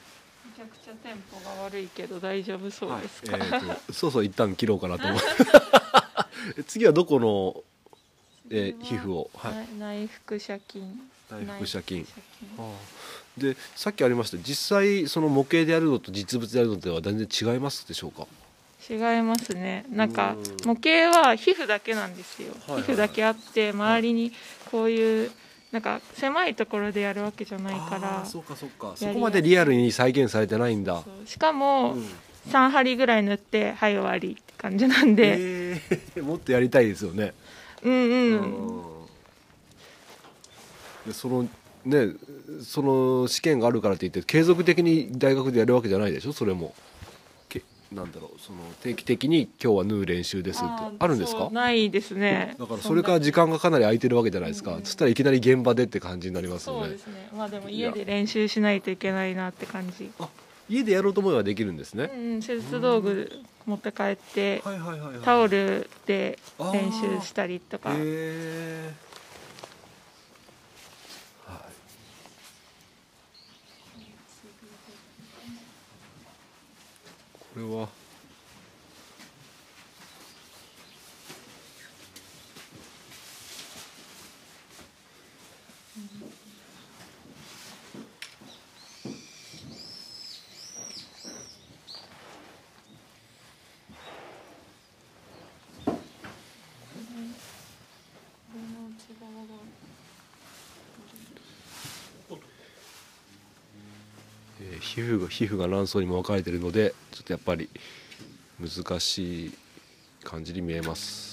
[0.47, 5.21] めちゃくちゃテンポが悪いけど大丈夫そうですか、えーとそうそう一旦切ろうかなと思う。
[6.67, 7.63] 次はどこの、
[8.51, 9.53] えー皮膚を、はい。
[9.79, 10.85] 内内腹斜筋。
[11.31, 12.05] 内腹斜筋。
[13.39, 14.37] でさっきありました。
[14.39, 18.27] 実際その模型でやるのと実物でやるのでは全然違いますでしょうか？
[18.91, 19.87] 違いますね。
[19.91, 22.83] なんかうん模型は皮膚だけなんですよ、はいはい。
[22.83, 24.33] 皮膚だけあって周りに
[24.71, 25.31] こういう
[25.73, 28.93] なんか狭いところでやるわけじゃないからそうかそうか。
[28.95, 31.03] そこまでリアルに再現されてないんだ。
[31.03, 31.27] そう。
[31.27, 32.07] しかもうん。
[32.51, 37.33] 3針ぐらい塗ってはい終わりって感じなんで、えー もっとやりたいですよね。
[37.83, 38.83] うんうん、うん。
[41.07, 41.49] でその
[41.85, 42.09] ね
[42.65, 46.33] その試験があるからといって継続的に大学でやるわけじゃないでしょ？
[46.33, 46.75] それも。
[46.77, 46.92] け
[47.95, 51.51] なんだろうその定期的に今日は縫う練習ですってーあるんですか？
[51.51, 52.57] ないですね。
[52.59, 56.81] だからそれから時間がかなり空いてるわけじゃないですか、そしたらいきなり現場でって感じになりますよね。
[56.83, 57.29] そうですね。
[57.37, 60.11] まあでも家で練習しないといけないなって感じ。
[60.19, 60.29] あ
[60.69, 63.31] 家でやろうと思えばできるんですね、うん手術道具
[63.67, 66.39] 持って帰ってはいはいはいはいタオルで
[66.73, 67.91] 練習したりとか。
[67.91, 69.12] へえは
[77.55, 77.89] これは
[104.61, 107.71] えー皮膚が皮膚が卵巣にも分かれてるのでちょっとやっぱり
[108.61, 109.53] 難しい
[110.25, 111.32] 感じに見えます。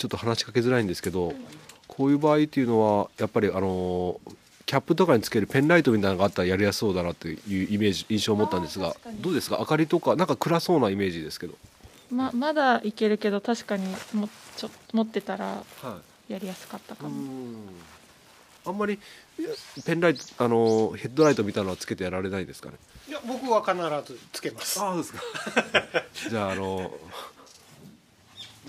[0.00, 1.34] ちょっと話しかけづらいんですけど
[1.86, 4.34] こういう場合っていうのはやっぱりあのー
[4.66, 7.38] キャップとかにつけるペンライトみたいなのがあったらやりやすそうだなという
[7.74, 9.56] イメージ印象を持ったんですがどうですか？
[9.58, 11.54] 明かりとかなんか暗そうなイメージですけど、
[12.12, 13.84] ままだいけるけど確かに
[14.14, 15.98] もちょ持ってたらは
[16.28, 16.32] い。
[16.32, 17.10] やりやすかったかも、
[18.64, 19.00] あんまり
[19.84, 22.76] ペンライトあのヘッドライトみたいなのはつけてやられないですかね？
[23.08, 24.78] いや僕は必ずつけます。
[24.80, 25.20] ああそうですか。
[26.30, 26.92] じゃああの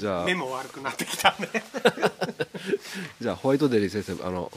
[0.01, 0.25] じゃあ。
[0.25, 1.47] 目も悪くなってきたんで
[3.21, 4.51] じゃあホワイトデリー先生あの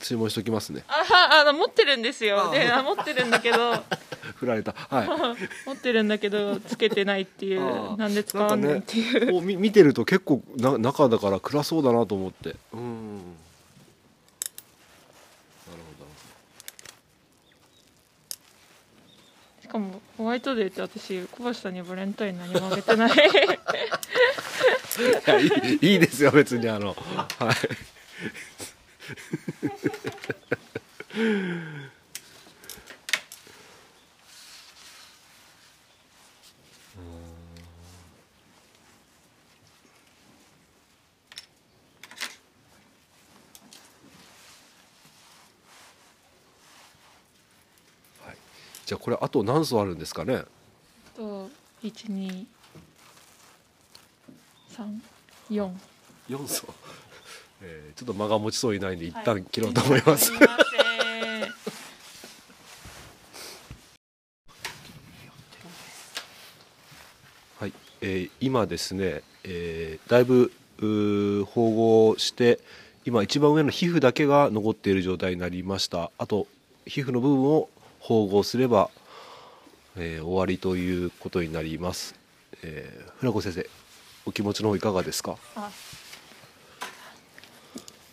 [0.00, 0.84] 注文しときますね。
[0.86, 2.50] あはあの持ってるんですよ。
[2.50, 3.82] であ持ってるんだけど。
[4.36, 4.74] 振られた。
[4.74, 5.08] はい。
[5.66, 12.56] 持ってるんだけどつけてないっていあうーなんで使わないっていう、ねこうみ見てると結構な中だから暗そうだなと思って。
[12.74, 13.16] うん
[15.66, 16.06] なるほど
[19.62, 23.10] しかもホワイトデーって私小橋さんにバレンタイン何もあげてない。
[23.12, 23.12] い
[25.86, 26.96] いいいいですよ別にあの。
[27.38, 27.54] はい。
[48.86, 50.44] じゃあこれあと何層あるんですかね？
[51.16, 51.50] と
[51.82, 52.46] 1234
[56.30, 56.72] 4層、
[57.62, 60.36] えーちょっと間が持ちそうにないんで一旦切ろうと思います、す い
[67.58, 67.72] はい、
[68.02, 72.60] えー今ですね、えーだいぶ縫合して
[73.04, 76.12] 今一番上の皮膚だけが残っている状態になりました。
[76.18, 76.46] あと
[76.86, 77.68] 皮膚の部分を
[78.08, 78.88] 縫合すれば、
[79.96, 82.14] えー終わりということになります、
[82.62, 83.68] えー船子先生
[84.26, 85.36] お気持ちの方いかがですか？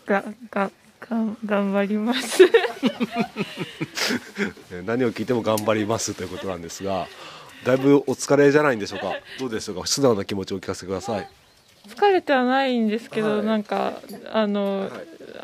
[0.06, 2.44] ががが頑張ります。
[4.72, 7.08] えー何を聞いても頑張りますということなんですが
[7.66, 9.14] だいぶお疲れじゃないんでしょうか？
[9.40, 9.86] どうでしょうか？
[9.88, 11.30] 素直な気持ちをお聞かせください
[11.88, 13.46] 疲れてはないんですけど、はい。
[13.46, 13.94] なんか
[14.32, 14.92] あの、はい。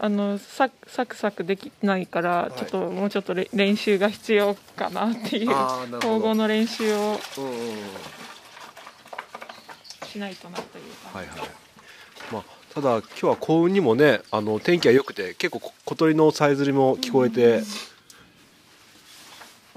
[0.01, 2.59] あのサクサクサクできないから、い。
[2.59, 5.49] ちょっともうちょっとれ練習が必要かなっていう
[5.97, 7.75] 統合の練習をうんうんうん。
[10.07, 11.37] しないとなというか、はいはい。
[12.31, 17.61] まあ、ただ今日は幸運にもねあの天気が良くて結構こ小鳥のさえずりも聞こえて、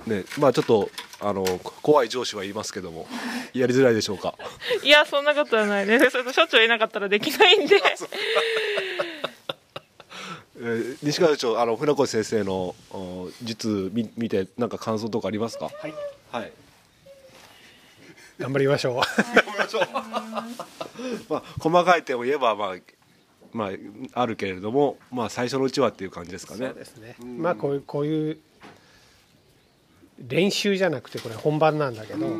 [0.06, 0.90] ねまあちょっと
[1.24, 3.06] あのこ怖い上司は言いますけども
[3.54, 4.34] やりづらいでしょうか？
[4.82, 7.76] いやそんなことはないねそれしょっちゅういなかったらできないんで。
[10.56, 15.70] えー西川部長あの船越先生のお術見見てなんか感想とかありますか？
[15.80, 15.94] はい。
[16.30, 16.52] はい。
[18.38, 18.94] 頑張りましょう。
[21.28, 22.76] まあ細かい点を言えばまあ
[23.52, 23.70] ま
[24.14, 26.66] ああるけれどもまあ最初のうちはっていう感じですかね。
[26.68, 27.16] そうですね。
[27.20, 28.38] まあこういうこういう
[30.18, 32.36] 練習じゃなくてこれ本番なんだけどあの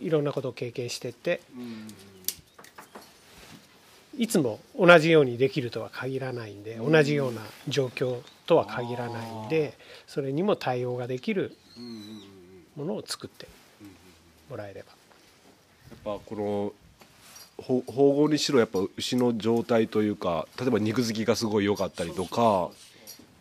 [0.00, 1.40] いろんなことを経験してって
[4.16, 9.76] いつも同じようにできるとは限らないんで同じような状況とは限らないんで
[10.06, 11.56] それにも対応ができる
[12.76, 13.48] ものを作って
[14.48, 14.88] もらえれば。
[15.90, 16.72] やっぱこの
[17.62, 22.70] ほ縫合にしろやっぱ牛の状態というか例えば肉付きがすごい良かったりとか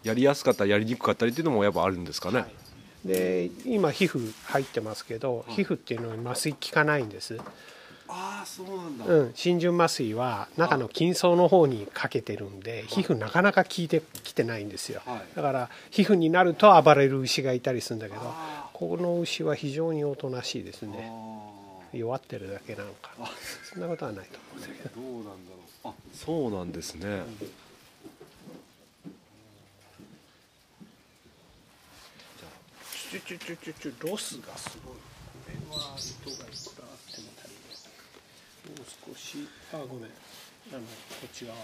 [0.04, 2.46] やりやすかったりやりにくかったりっていうのもやっぱあるんですかね、
[3.04, 7.38] で今皮膚入ってますけど皮膚っていうのに麻酔効かないんです。
[8.12, 9.06] ああそうなんだ。
[9.06, 15.36] うん、浸潤麻酔は中の筋層の方にかけてるんで皮膚なかなか効いてきてないんですよ、はい。
[15.36, 18.22] だから皮膚になると暴れる牛がいたりするんだけど
[18.74, 21.12] この牛は非常におとなしいですね。
[21.94, 23.12] 弱ってるだけなのか。
[23.72, 25.02] そんなことはないと思うんだけど。
[25.02, 25.32] どうなんだろ
[25.86, 25.88] う。
[25.90, 27.24] あそうなんですね、
[33.10, 35.00] チュチュチュチュチュロスがすごいこ
[35.50, 40.12] れは糸がいくらあっても足りないもう少しあごめん
[40.72, 40.86] あのこ
[41.26, 41.56] っち側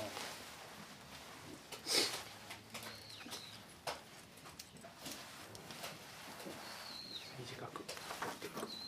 [7.37, 7.93] 短く取
[8.33, 8.85] っていく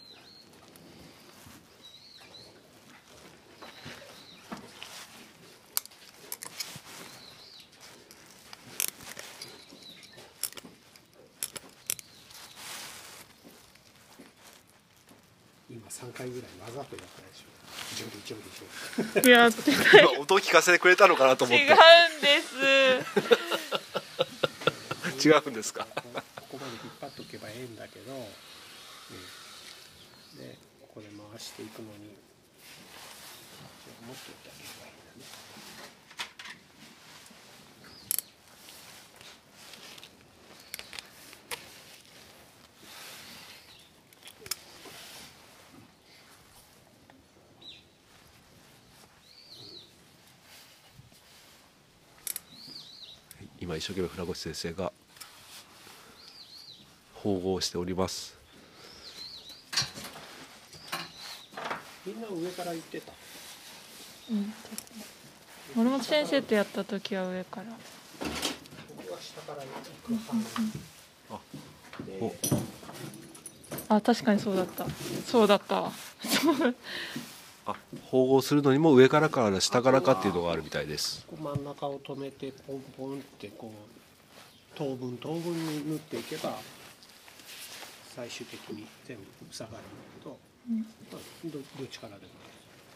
[15.70, 17.47] 今3回ぐらいわざとやったでしょ。
[17.95, 19.82] ジョリジョリジョリやってない。
[20.13, 21.74] 今音聞かせてくれたのかなと思っ違て。
[21.74, 21.78] うん
[22.22, 22.55] です
[25.28, 25.86] 違うんですか？
[25.93, 26.01] こ
[26.49, 28.22] こまで引っ張っとけばええんだけど、うん、
[30.39, 32.15] でここで回していくのに。
[34.07, 35.26] もっとやってあげればいいんだね
[53.68, 54.93] 今一生懸命船越先生が
[57.15, 58.38] 縫合しております。
[62.05, 63.11] みんな上から行ってた。
[65.76, 67.65] 森本先生とやった時は上から。
[68.95, 69.68] 僕は下から行
[70.01, 70.13] く
[71.34, 71.39] は
[72.22, 72.36] お。
[73.89, 74.86] あ確かにそうだった。
[75.26, 75.91] そうだったわ。
[76.24, 76.76] そう
[77.65, 77.76] あ
[78.09, 86.56] 縫合するのにも上からから下からかっていうのがあるみたいです真ん中を止めてポンポンってこう等分等分に縫っていけば
[88.14, 89.89] 最終的に全部塞がるんだ
[90.20, 90.38] けど、
[90.70, 92.32] うんまあどどっちからでも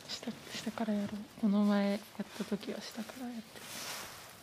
[0.09, 1.09] 下下からやろう。
[1.39, 1.99] この前やっ
[2.37, 3.43] た時は下からやって。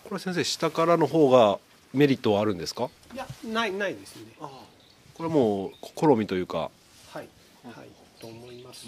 [0.09, 1.59] これ先生下からの方が
[1.93, 2.89] メリットはあるんですか？
[3.13, 4.33] いやないないですね。
[4.39, 6.71] これもう好みというか。
[7.13, 7.29] はい
[7.65, 7.89] はい
[8.19, 8.87] と思います、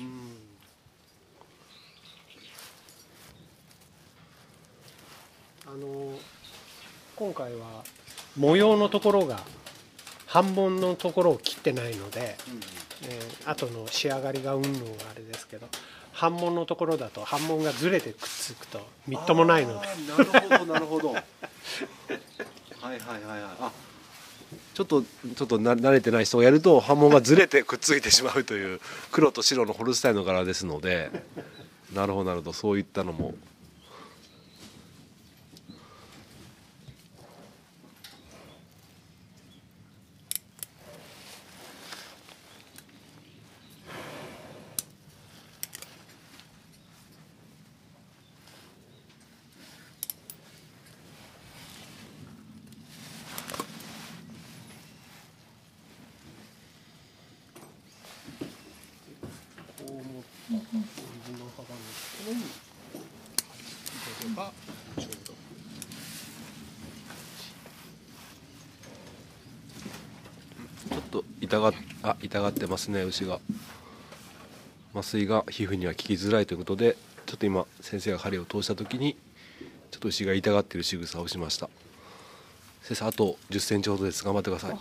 [5.73, 6.19] あの
[7.15, 7.85] 今回は
[8.37, 9.39] 模様のところが
[10.27, 12.37] 半分のところを切ってないので、
[13.05, 14.79] えー後の仕上がりがうんぬんは
[15.11, 15.67] あれですけど
[16.13, 19.87] 半紋のところだと半紋がずれてくっつくとみっともないので。
[20.09, 21.13] なるほどなるほど。
[21.15, 21.23] はい
[22.83, 23.51] はいはいはい。
[23.61, 23.73] あ
[24.75, 28.81] ちょっとちょっとな慣れてない人がやると刃文がずれてくっついてしまうという
[29.13, 31.11] 黒と白のホルスタインの柄ですので
[31.95, 32.53] なるほどなるほど。
[32.53, 33.35] そういったのも
[59.81, 60.73] こう持った
[61.27, 62.47] 水の幅のところに入
[64.23, 64.53] れれば
[64.99, 65.35] ちょうど
[70.95, 73.41] ちょっと痛があ痛がってますね牛が。
[74.95, 79.17] 麻酔が皮膚には効きづらいということでちょっと今先生が針を通した時に
[79.93, 81.69] ちょっと牛が痛がっている仕草をしました。
[82.83, 84.25] 先生あと1 0ンチほどです。
[84.25, 84.79] 頑張ってください。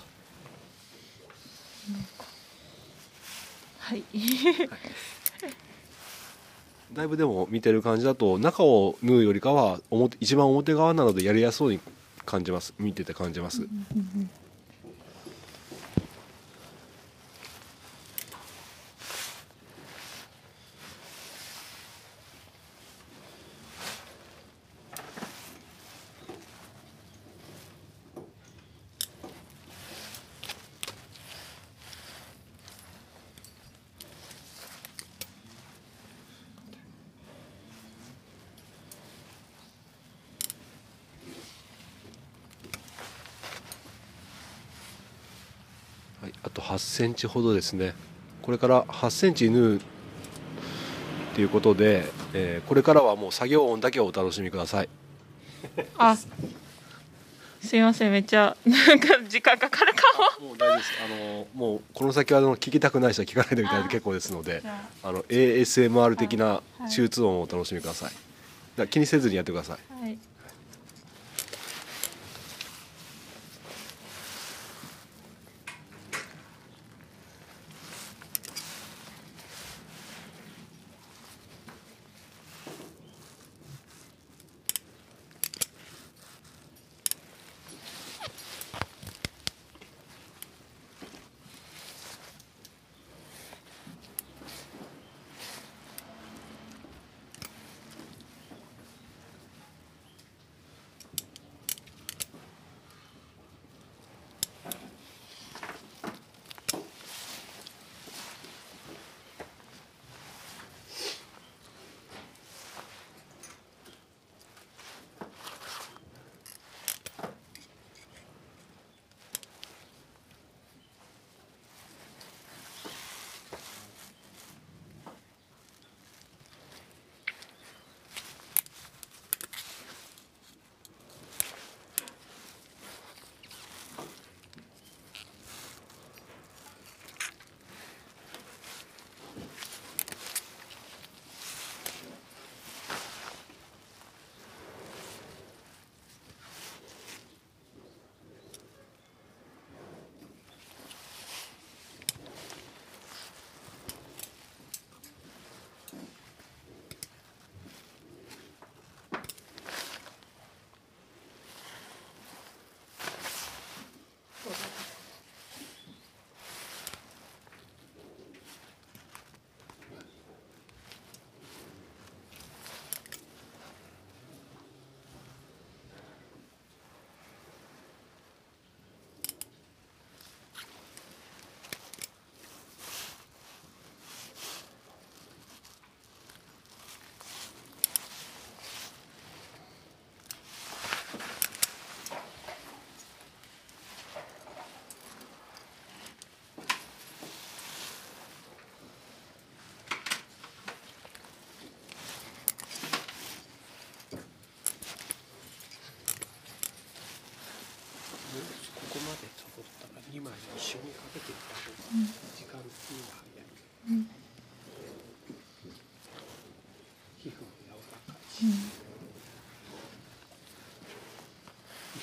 [3.79, 4.03] はい。
[6.93, 11.79] だいぶでも見てる感じだと中を縫うよりかは表一番表側なのでやりやすそうに
[12.25, 12.73] 感じます。
[12.79, 13.61] 見てて感じます、
[46.21, 47.93] はい、あと8センチほどですね。
[48.41, 49.79] これから8センチ縫うっ
[51.33, 54.89] ていうことで、えーこれからはもう作業音だけをお楽しみください。
[55.97, 56.27] あす
[57.77, 58.11] いません。
[58.11, 60.01] めっちゃなんか時間かかるか
[60.41, 60.51] も。
[60.51, 60.89] う大丈夫です。
[61.05, 64.61] あのもうこの先はあの聞きたくない人は聞かないでみたいで結構ですので
[65.01, 65.09] あ。
[65.09, 66.89] の ASMR 的なはい。
[66.89, 68.09] 手術音をお楽しみください。
[68.09, 68.19] だか
[68.79, 69.93] ら気にせずにやってください。
[69.93, 70.17] もはい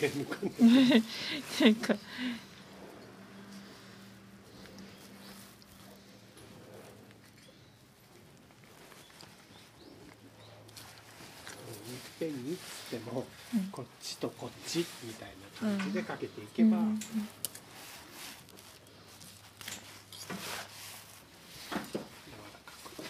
[0.02, 2.00] なんかいっ
[12.18, 13.24] ぺんにっつっても、
[13.72, 15.28] こっちとこっちみたい
[15.62, 16.98] な感じでかけていけば、うん
[21.38, 23.02] 柔らかくこ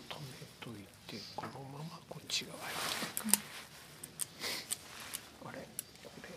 [0.08, 2.62] 止めといてこのままこっち側へ
[5.46, 6.28] あれこれ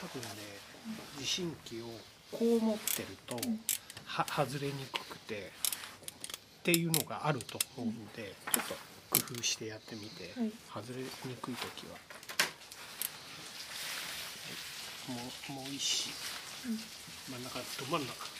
[0.00, 0.05] 多分ね
[1.18, 1.84] 地震機を
[2.32, 3.36] こう持ってると
[4.04, 5.52] は外れにくくて
[6.60, 8.74] っていうのがあると思うんでちょっと
[9.10, 10.52] 工夫してやってみてはい。
[10.72, 11.98] 外れにくい時は、は
[15.10, 16.10] い、もうもう一子。
[17.28, 18.36] 真ん中ど真ん中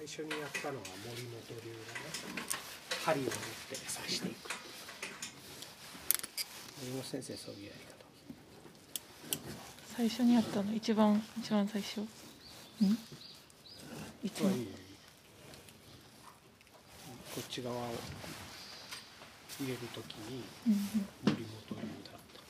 [0.00, 2.44] 最初にやったのは森本流だね
[3.02, 4.50] 針を持って刺していく
[6.80, 7.90] 森本先生そういうやり方。
[9.96, 12.00] 最初にやったの一番一番最初。
[12.00, 12.04] ん。
[14.22, 14.54] いつもこ
[17.40, 17.78] っち側を
[19.60, 20.74] 入れるときにうん。
[21.24, 22.40] 森本流だった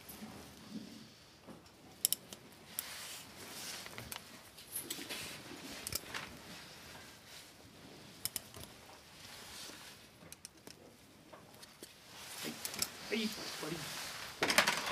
[13.10, 13.76] はい、はい、終わり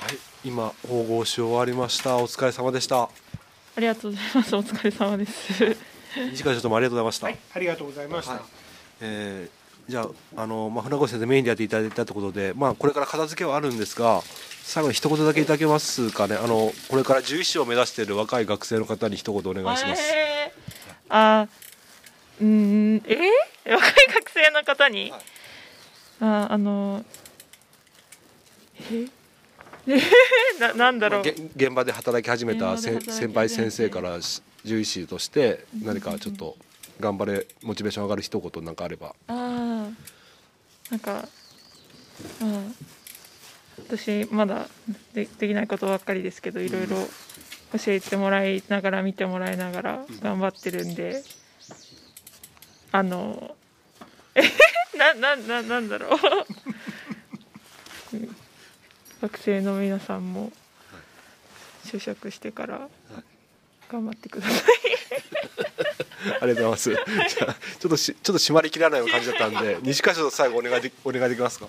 [0.01, 0.15] は
[0.45, 2.17] い今縫合し終わりました。
[2.17, 3.03] お疲れ様でした。
[3.03, 3.09] あ
[3.77, 4.55] りがとうございます。
[4.57, 5.77] お疲れ様です。
[6.31, 8.33] 西川所長もありがとうございました、はい、ありがとうございました。
[8.33, 8.41] はい。
[8.99, 9.59] えー
[9.89, 14.21] じゃああの、まあ、船越先生メインでやっていただいたということで、まあ、これから片付けはあるんですが
[14.61, 16.35] 最後に一言だけいただけますかね。
[16.35, 21.47] あのこれから獣医師を目指している若い学生の方に一言お願いします、えー、あ
[22.39, 25.21] うーんえー、若い学生の方に、はい。
[26.21, 27.03] ああの
[28.91, 29.18] ええ
[30.59, 33.11] ななんだろう、げ現場で働き始めたせ現場で働き始めて。
[33.11, 36.55] 先輩先生からし獣医師として何かちょっと
[36.99, 39.15] 頑張れモチベーション上がる一言なんかあれば。
[39.27, 39.31] ああ
[40.91, 41.27] なんか
[42.41, 42.75] うん。
[43.87, 44.67] 私まだ
[45.13, 46.97] でできないことばっかりですけどいろいろ
[47.77, 51.23] 教えてもらいながら見てもらいながら頑張ってるんで。
[52.91, 53.55] あの
[54.33, 54.41] え
[54.97, 56.19] ななななんだろう。
[58.13, 58.35] うん
[59.21, 60.51] 学生の皆さんも
[61.85, 62.87] 就職してから
[63.91, 64.61] 頑張ってください。
[66.41, 67.35] ありがとうございます。
[67.35, 71.67] じゃあちょっとしちょっと締まりきらない感じだったんで 西川所長最後お願いでお願いできますか？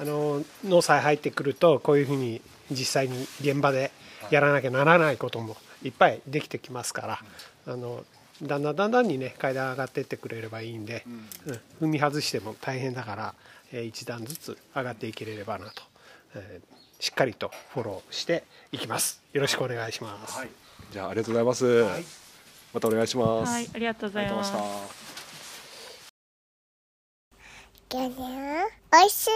[0.00, 2.40] あの農祭入ってくるとこういうふうに
[2.70, 3.90] 実際に現場で
[4.30, 7.24] やらなきゃならないこともいっぱいできてきますから、
[7.72, 8.04] あの
[8.42, 11.60] だんだんだんだんにね階段上がってってくれればいいんで、うん。
[11.82, 13.34] 踏み外しても大変だから、
[13.72, 15.82] えー一段ずつ上がっていければなと、
[16.34, 19.20] えーしっかりとフォローしていきます。
[19.32, 20.38] よろしくお願いします、
[20.92, 21.66] じゃあありがとうございます、
[21.98, 22.04] い。
[22.72, 23.68] またお願いします、はい。
[23.74, 24.58] ありがとうございました
[27.88, 29.30] おいしい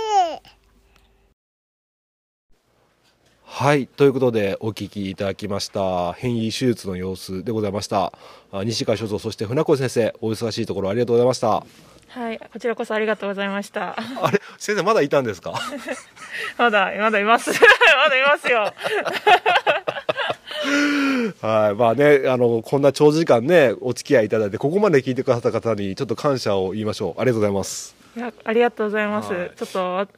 [3.42, 3.88] はい。
[3.88, 8.12] ということでお聞きいただきました変異手術の様子でございました。
[8.52, 11.66] あ西川所長そして船越先生お忙しいところありがとうございました
[12.08, 13.94] はい、こちらこそありがとうございました。
[14.22, 15.52] あれ先生まだいたんですか？
[16.56, 17.50] まだ、まだいます。
[17.52, 17.56] ま
[18.08, 18.72] だいますよ。
[21.42, 29.32] はいまあねあのこんな長時間ねお付き合いいただいてここまで聞いてくださった方にちょっと感謝を言いましょうありがとうございますいや、ありがとうございます。
[29.32, 30.08] はいちょっと、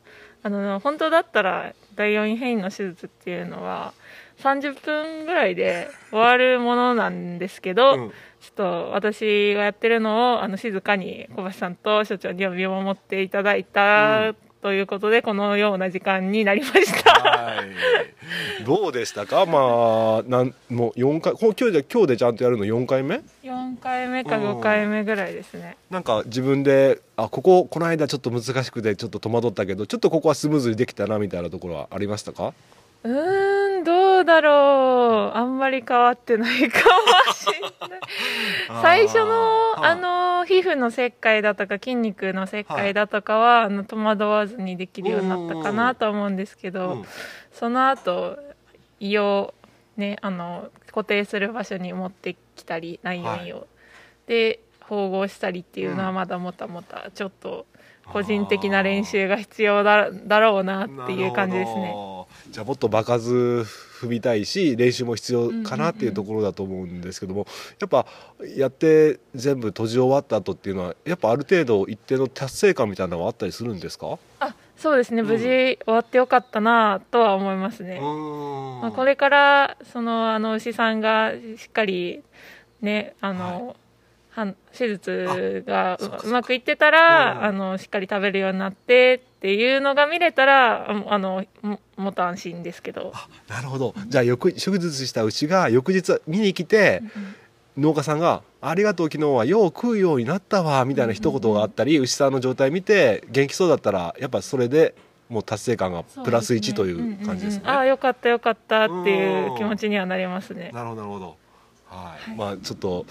[0.45, 3.93] あの、本当だったら、第4位変異の手術っていうのは、
[4.41, 8.13] 30分ぐらいで終わるものなんですけど、うん
[8.49, 17.13] ちょっと私がやってるのを、あの、静かに小橋さんと所長には見守っていただいた、ということで、このような時間になりました。
[17.13, 18.65] はい。
[18.65, 19.47] どうでしたか？
[19.47, 25.77] まあなんもう4回今日で今日でちゃんとやるの4回目？4回目か5回目ぐらいですね。
[25.91, 32.53] なんか自分であこここの間ちょっと難しくてちょっと戸惑ったけどちょっとここはスムーズにできたなみたいなところはありましたか？
[33.05, 35.37] うーん、どうだろう。
[35.37, 36.81] あんまり変わってないか
[37.27, 38.01] もしれない。
[38.83, 47.05] 最初の、はいあの、皮膚の切開だとか筋肉の切開だとかは、あの、戸惑わずにできるようになったかなとは思うんですけど、うん
[47.53, 48.39] その後、
[49.01, 49.55] 胃を
[49.97, 53.67] ね、あの、固定する場所に持ってきたり、内容を。
[54.27, 57.67] で、縫合したりっていうのはまだもたもた、ちょっと、
[58.13, 61.95] 個人的な練習が必要だだろうなっていう感じですね。
[62.51, 67.47] じゃあもっと場数踏みたいし練習も必要かなっていうところだと思うんですけども、
[67.81, 68.07] やっぱ
[68.57, 74.19] やって全部閉じ終わった後っていうのはやっぱある程度一定の達成感みたいなのはあったりするんですか？
[74.41, 75.23] あそうですね。
[75.23, 82.23] 無事終わってよかったなとは思いますね、まあ、これれからそのあの牛さんがしっかり
[82.81, 83.75] ねあの、は
[84.45, 93.13] ん手術がうまくいってたら、うんあのしっかり食べるようになってっていうのが見れたらああのももっと安心ですけど。
[93.49, 93.95] なるほど。
[94.09, 97.03] じゃあ翌手術した牛が翌日見に来て、
[97.77, 104.95] 農家さんが「ありがとう昨日はよう食うようになったわ」みたいな一言があったり、牛さんの状態見て元気そうだったらやっぱそれで
[105.29, 107.63] もう達成感がプラス1という感じですね。
[107.67, 110.71] ああよかったよかったっていう気持ちにはなりますね。
[110.73, 111.37] なるほどなるほど。
[111.87, 112.37] はい。
[112.37, 113.07] まあちょっと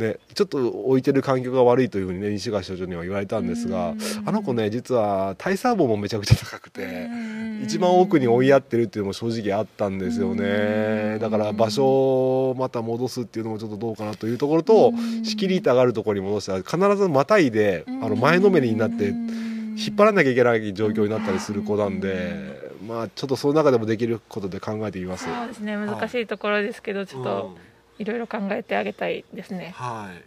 [0.00, 3.94] ねちょっと置いてる環境が悪いというふうにね西川所長には言われたんですが、
[4.24, 7.08] あの子ね実は体細胞もめちゃくちゃ高くて。
[7.62, 11.18] 一番奥に追いやってるっていうのも正直あったんですよね。
[11.18, 11.84] だから場所
[12.50, 14.92] をまた戻すっていうのもちょっとどうかなというところと
[15.24, 25.26] 仕切り板があるところに戻したら必ずまたいであの前のめりになって引っ張らなきゃいけない状況になったりする子なんでまあちょっとその中でもできることで考えてみます。
[25.26, 25.76] そうですね。
[25.76, 27.56] 難しいところですけどちょっと
[28.00, 29.72] いろいろ考えてあげたいですね。
[29.76, 30.24] はい。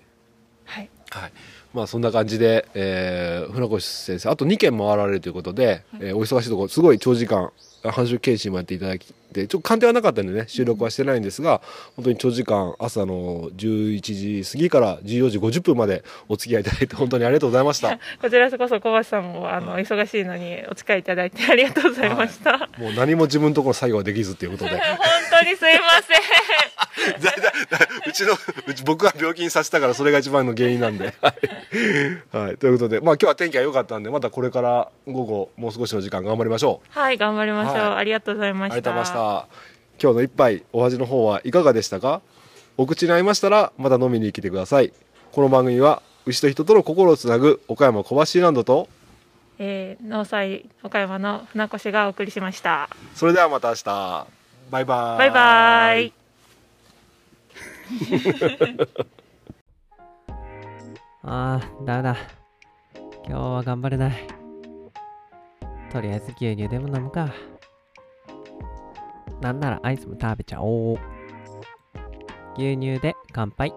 [0.66, 0.90] はい。
[1.10, 1.32] はい、
[1.74, 7.52] まあそんな感じで、えー船越先生あと2件回られるということで、えーお忙しいところすごい長時間
[7.84, 11.62] 繁殖検診もやっていただいてちょっと鑑定はなかったんでね収録はしてないんですが、
[11.96, 18.00] 本当に長時間朝の11時過ぎから14時50分までお付き合いいただいて本当にありがとうございました。
[18.22, 24.72] こちらこそ小橋さんもあの忙しいのにお使いいただいてありがとうございました、もう何も自分のところ作業はできずっていうことで。
[24.80, 24.98] 本
[25.30, 26.73] 当にすいません
[28.08, 28.34] うちの
[28.68, 31.34] うち僕が病気にさせたからそれが一番の原因なんで、は
[32.32, 36.88] いはい、ということで、まあ、今日は天気が良かったんでまたこれから午後もう少しの時間頑張りましょう。
[37.00, 39.48] はい頑張りましょう、はいありがとうございましたありがとうございました。
[40.02, 42.22] 今日の一杯お味の方はいかがでしたか？
[42.78, 44.92] お口に合いましたらまた飲みに来てください。
[45.32, 48.88] この番組は牛と人との心をつなぐ岡山小橋ランドと
[49.60, 54.28] えー、農祭岡山の船越がお送りしましたそれではまた明日。
[54.72, 55.18] バイバイ。
[55.20, 56.23] バイバイ
[61.24, 62.16] あー、ダメだ。
[63.26, 64.14] 今日は頑張れない。
[65.92, 67.34] とりあえず牛乳でも飲むか。
[69.42, 70.98] なんならアイスも食べちゃおう。
[72.58, 73.74] 牛乳で乾杯。